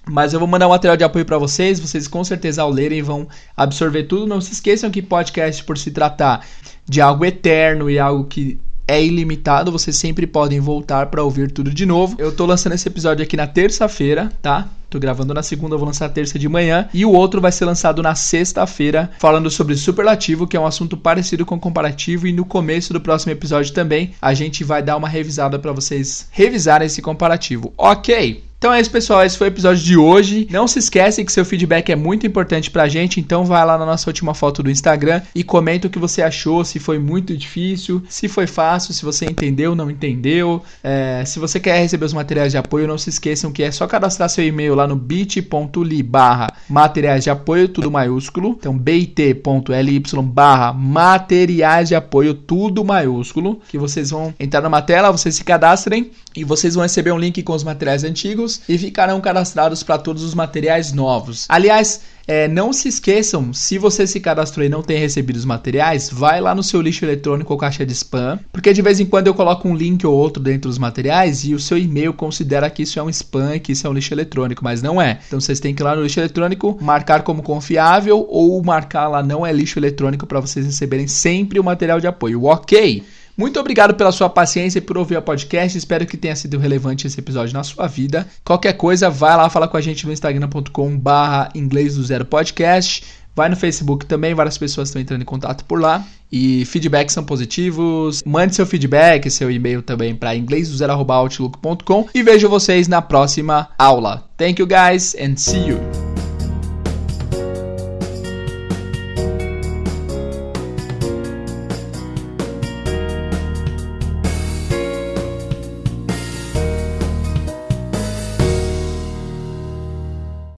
Mas 0.06 0.32
eu 0.32 0.38
vou 0.38 0.48
mandar 0.48 0.66
um 0.66 0.70
material 0.70 0.96
de 0.96 1.04
apoio 1.04 1.24
para 1.24 1.38
vocês. 1.38 1.78
Vocês 1.78 2.08
com 2.08 2.24
certeza 2.24 2.62
ao 2.62 2.70
lerem 2.70 3.02
vão 3.02 3.28
absorver 3.56 4.04
tudo. 4.04 4.26
Não 4.26 4.40
se 4.40 4.52
esqueçam 4.52 4.90
que 4.90 5.02
podcast, 5.02 5.62
por 5.64 5.76
se 5.76 5.90
tratar 5.90 6.46
de 6.88 7.00
algo 7.00 7.24
eterno 7.24 7.90
e 7.90 7.98
algo 7.98 8.24
que 8.24 8.58
é 8.90 9.00
ilimitado, 9.00 9.70
vocês 9.70 9.96
sempre 9.96 10.26
podem 10.26 10.58
voltar 10.58 11.06
para 11.06 11.22
ouvir 11.22 11.52
tudo 11.52 11.72
de 11.72 11.86
novo. 11.86 12.16
Eu 12.18 12.34
tô 12.34 12.44
lançando 12.44 12.72
esse 12.72 12.88
episódio 12.88 13.22
aqui 13.22 13.36
na 13.36 13.46
terça-feira, 13.46 14.32
tá? 14.42 14.68
Tô 14.90 14.98
gravando 14.98 15.32
na 15.32 15.44
segunda, 15.44 15.76
vou 15.76 15.86
lançar 15.86 16.08
terça 16.08 16.36
de 16.36 16.48
manhã. 16.48 16.88
E 16.92 17.04
o 17.04 17.12
outro 17.12 17.40
vai 17.40 17.52
ser 17.52 17.64
lançado 17.64 18.02
na 18.02 18.16
sexta-feira, 18.16 19.08
falando 19.20 19.48
sobre 19.48 19.76
superlativo, 19.76 20.44
que 20.44 20.56
é 20.56 20.60
um 20.60 20.66
assunto 20.66 20.96
parecido 20.96 21.46
com 21.46 21.60
comparativo. 21.60 22.26
E 22.26 22.32
no 22.32 22.44
começo 22.44 22.92
do 22.92 23.00
próximo 23.00 23.30
episódio 23.30 23.72
também, 23.72 24.10
a 24.20 24.34
gente 24.34 24.64
vai 24.64 24.82
dar 24.82 24.96
uma 24.96 25.08
revisada 25.08 25.56
para 25.56 25.70
vocês 25.70 26.26
revisarem 26.32 26.86
esse 26.86 27.00
comparativo. 27.00 27.72
Ok? 27.78 28.49
Então 28.60 28.74
é 28.74 28.78
isso, 28.78 28.90
pessoal. 28.90 29.24
Esse 29.24 29.38
foi 29.38 29.46
o 29.46 29.48
episódio 29.48 29.82
de 29.82 29.96
hoje. 29.96 30.46
Não 30.50 30.68
se 30.68 30.78
esquece 30.78 31.24
que 31.24 31.32
seu 31.32 31.46
feedback 31.46 31.88
é 31.88 31.96
muito 31.96 32.26
importante 32.26 32.70
pra 32.70 32.86
gente. 32.90 33.18
Então 33.18 33.42
vai 33.42 33.64
lá 33.64 33.78
na 33.78 33.86
nossa 33.86 34.10
última 34.10 34.34
foto 34.34 34.62
do 34.62 34.70
Instagram 34.70 35.22
e 35.34 35.42
comenta 35.42 35.86
o 35.86 35.90
que 35.90 35.98
você 35.98 36.20
achou, 36.20 36.62
se 36.62 36.78
foi 36.78 36.98
muito 36.98 37.34
difícil, 37.34 38.02
se 38.06 38.28
foi 38.28 38.46
fácil, 38.46 38.92
se 38.92 39.02
você 39.02 39.24
entendeu, 39.24 39.74
não 39.74 39.90
entendeu. 39.90 40.62
É, 40.84 41.24
se 41.24 41.38
você 41.38 41.58
quer 41.58 41.80
receber 41.80 42.04
os 42.04 42.12
materiais 42.12 42.52
de 42.52 42.58
apoio, 42.58 42.86
não 42.86 42.98
se 42.98 43.08
esqueçam 43.08 43.50
que 43.50 43.62
é 43.62 43.72
só 43.72 43.86
cadastrar 43.86 44.28
seu 44.28 44.44
e-mail 44.44 44.74
lá 44.74 44.86
no 44.86 44.94
bit.ly 44.94 46.02
barra 46.02 46.48
materiais 46.68 47.24
de 47.24 47.30
apoio, 47.30 47.66
tudo 47.66 47.90
maiúsculo. 47.90 48.58
Então 48.60 48.76
bit.ly 48.76 50.02
barra 50.24 50.74
materiais 50.74 51.88
de 51.88 51.94
apoio, 51.94 52.34
tudo 52.34 52.84
maiúsculo. 52.84 53.58
Que 53.70 53.78
vocês 53.78 54.10
vão 54.10 54.34
entrar 54.38 54.60
numa 54.60 54.82
tela, 54.82 55.10
vocês 55.10 55.34
se 55.34 55.44
cadastrem 55.44 56.10
e 56.36 56.44
vocês 56.44 56.74
vão 56.74 56.82
receber 56.82 57.10
um 57.10 57.18
link 57.18 57.42
com 57.42 57.54
os 57.54 57.64
materiais 57.64 58.04
antigos 58.50 58.60
e 58.68 58.78
ficarão 58.78 59.20
cadastrados 59.20 59.82
para 59.82 59.98
todos 59.98 60.24
os 60.24 60.34
materiais 60.34 60.92
novos. 60.92 61.46
Aliás, 61.48 62.00
é, 62.26 62.46
não 62.48 62.72
se 62.72 62.88
esqueçam, 62.88 63.52
se 63.52 63.76
você 63.76 64.06
se 64.06 64.20
cadastrou 64.20 64.64
e 64.64 64.68
não 64.68 64.82
tem 64.82 64.98
recebido 64.98 65.36
os 65.36 65.44
materiais, 65.44 66.08
vai 66.10 66.40
lá 66.40 66.54
no 66.54 66.62
seu 66.62 66.80
lixo 66.80 67.04
eletrônico 67.04 67.52
ou 67.52 67.58
caixa 67.58 67.84
de 67.84 67.92
spam, 67.92 68.38
porque 68.52 68.72
de 68.72 68.82
vez 68.82 69.00
em 69.00 69.06
quando 69.06 69.26
eu 69.26 69.34
coloco 69.34 69.68
um 69.68 69.74
link 69.74 70.06
ou 70.06 70.14
outro 70.14 70.42
dentro 70.42 70.68
dos 70.68 70.78
materiais 70.78 71.44
e 71.44 71.54
o 71.54 71.58
seu 71.58 71.76
e-mail 71.76 72.12
considera 72.12 72.70
que 72.70 72.82
isso 72.82 72.98
é 72.98 73.02
um 73.02 73.10
spam, 73.10 73.58
que 73.58 73.72
isso 73.72 73.86
é 73.86 73.90
um 73.90 73.92
lixo 73.92 74.14
eletrônico, 74.14 74.62
mas 74.62 74.80
não 74.80 75.00
é. 75.00 75.18
Então 75.26 75.40
vocês 75.40 75.58
têm 75.58 75.74
que 75.74 75.82
ir 75.82 75.84
lá 75.84 75.96
no 75.96 76.02
lixo 76.02 76.20
eletrônico, 76.20 76.78
marcar 76.80 77.22
como 77.22 77.42
confiável 77.42 78.24
ou 78.28 78.62
marcar 78.62 79.08
lá 79.08 79.22
não 79.22 79.44
é 79.44 79.52
lixo 79.52 79.78
eletrônico 79.78 80.26
para 80.26 80.40
vocês 80.40 80.64
receberem 80.64 81.08
sempre 81.08 81.58
o 81.58 81.64
material 81.64 81.98
de 81.98 82.06
apoio, 82.06 82.44
ok? 82.44 83.02
Muito 83.40 83.58
obrigado 83.58 83.94
pela 83.94 84.12
sua 84.12 84.28
paciência 84.28 84.80
e 84.80 84.82
por 84.82 84.98
ouvir 84.98 85.16
o 85.16 85.22
podcast. 85.22 85.78
Espero 85.78 86.04
que 86.04 86.18
tenha 86.18 86.36
sido 86.36 86.58
relevante 86.58 87.06
esse 87.06 87.18
episódio 87.18 87.54
na 87.54 87.64
sua 87.64 87.86
vida. 87.86 88.28
Qualquer 88.44 88.74
coisa, 88.74 89.08
vai 89.08 89.34
lá 89.34 89.48
falar 89.48 89.66
com 89.68 89.78
a 89.78 89.80
gente 89.80 90.04
no 90.04 90.12
instagram.com 90.12 90.98
barra 90.98 91.48
inglês 91.54 91.96
do 91.96 92.04
zero 92.04 92.26
podcast. 92.26 93.02
Vai 93.34 93.48
no 93.48 93.56
Facebook 93.56 94.04
também, 94.04 94.34
várias 94.34 94.58
pessoas 94.58 94.90
estão 94.90 95.00
entrando 95.00 95.22
em 95.22 95.24
contato 95.24 95.64
por 95.64 95.80
lá. 95.80 96.06
E 96.30 96.66
feedbacks 96.66 97.14
são 97.14 97.24
positivos. 97.24 98.22
Mande 98.26 98.54
seu 98.54 98.66
feedback, 98.66 99.30
seu 99.30 99.50
e-mail 99.50 99.80
também 99.80 100.14
para 100.14 100.36
inglêsdozero.outlook.com. 100.36 102.08
E 102.14 102.22
vejo 102.22 102.46
vocês 102.46 102.88
na 102.88 103.00
próxima 103.00 103.70
aula. 103.78 104.28
Thank 104.36 104.60
you 104.60 104.66
guys 104.66 105.16
and 105.18 105.36
see 105.38 105.66
you! 105.66 106.19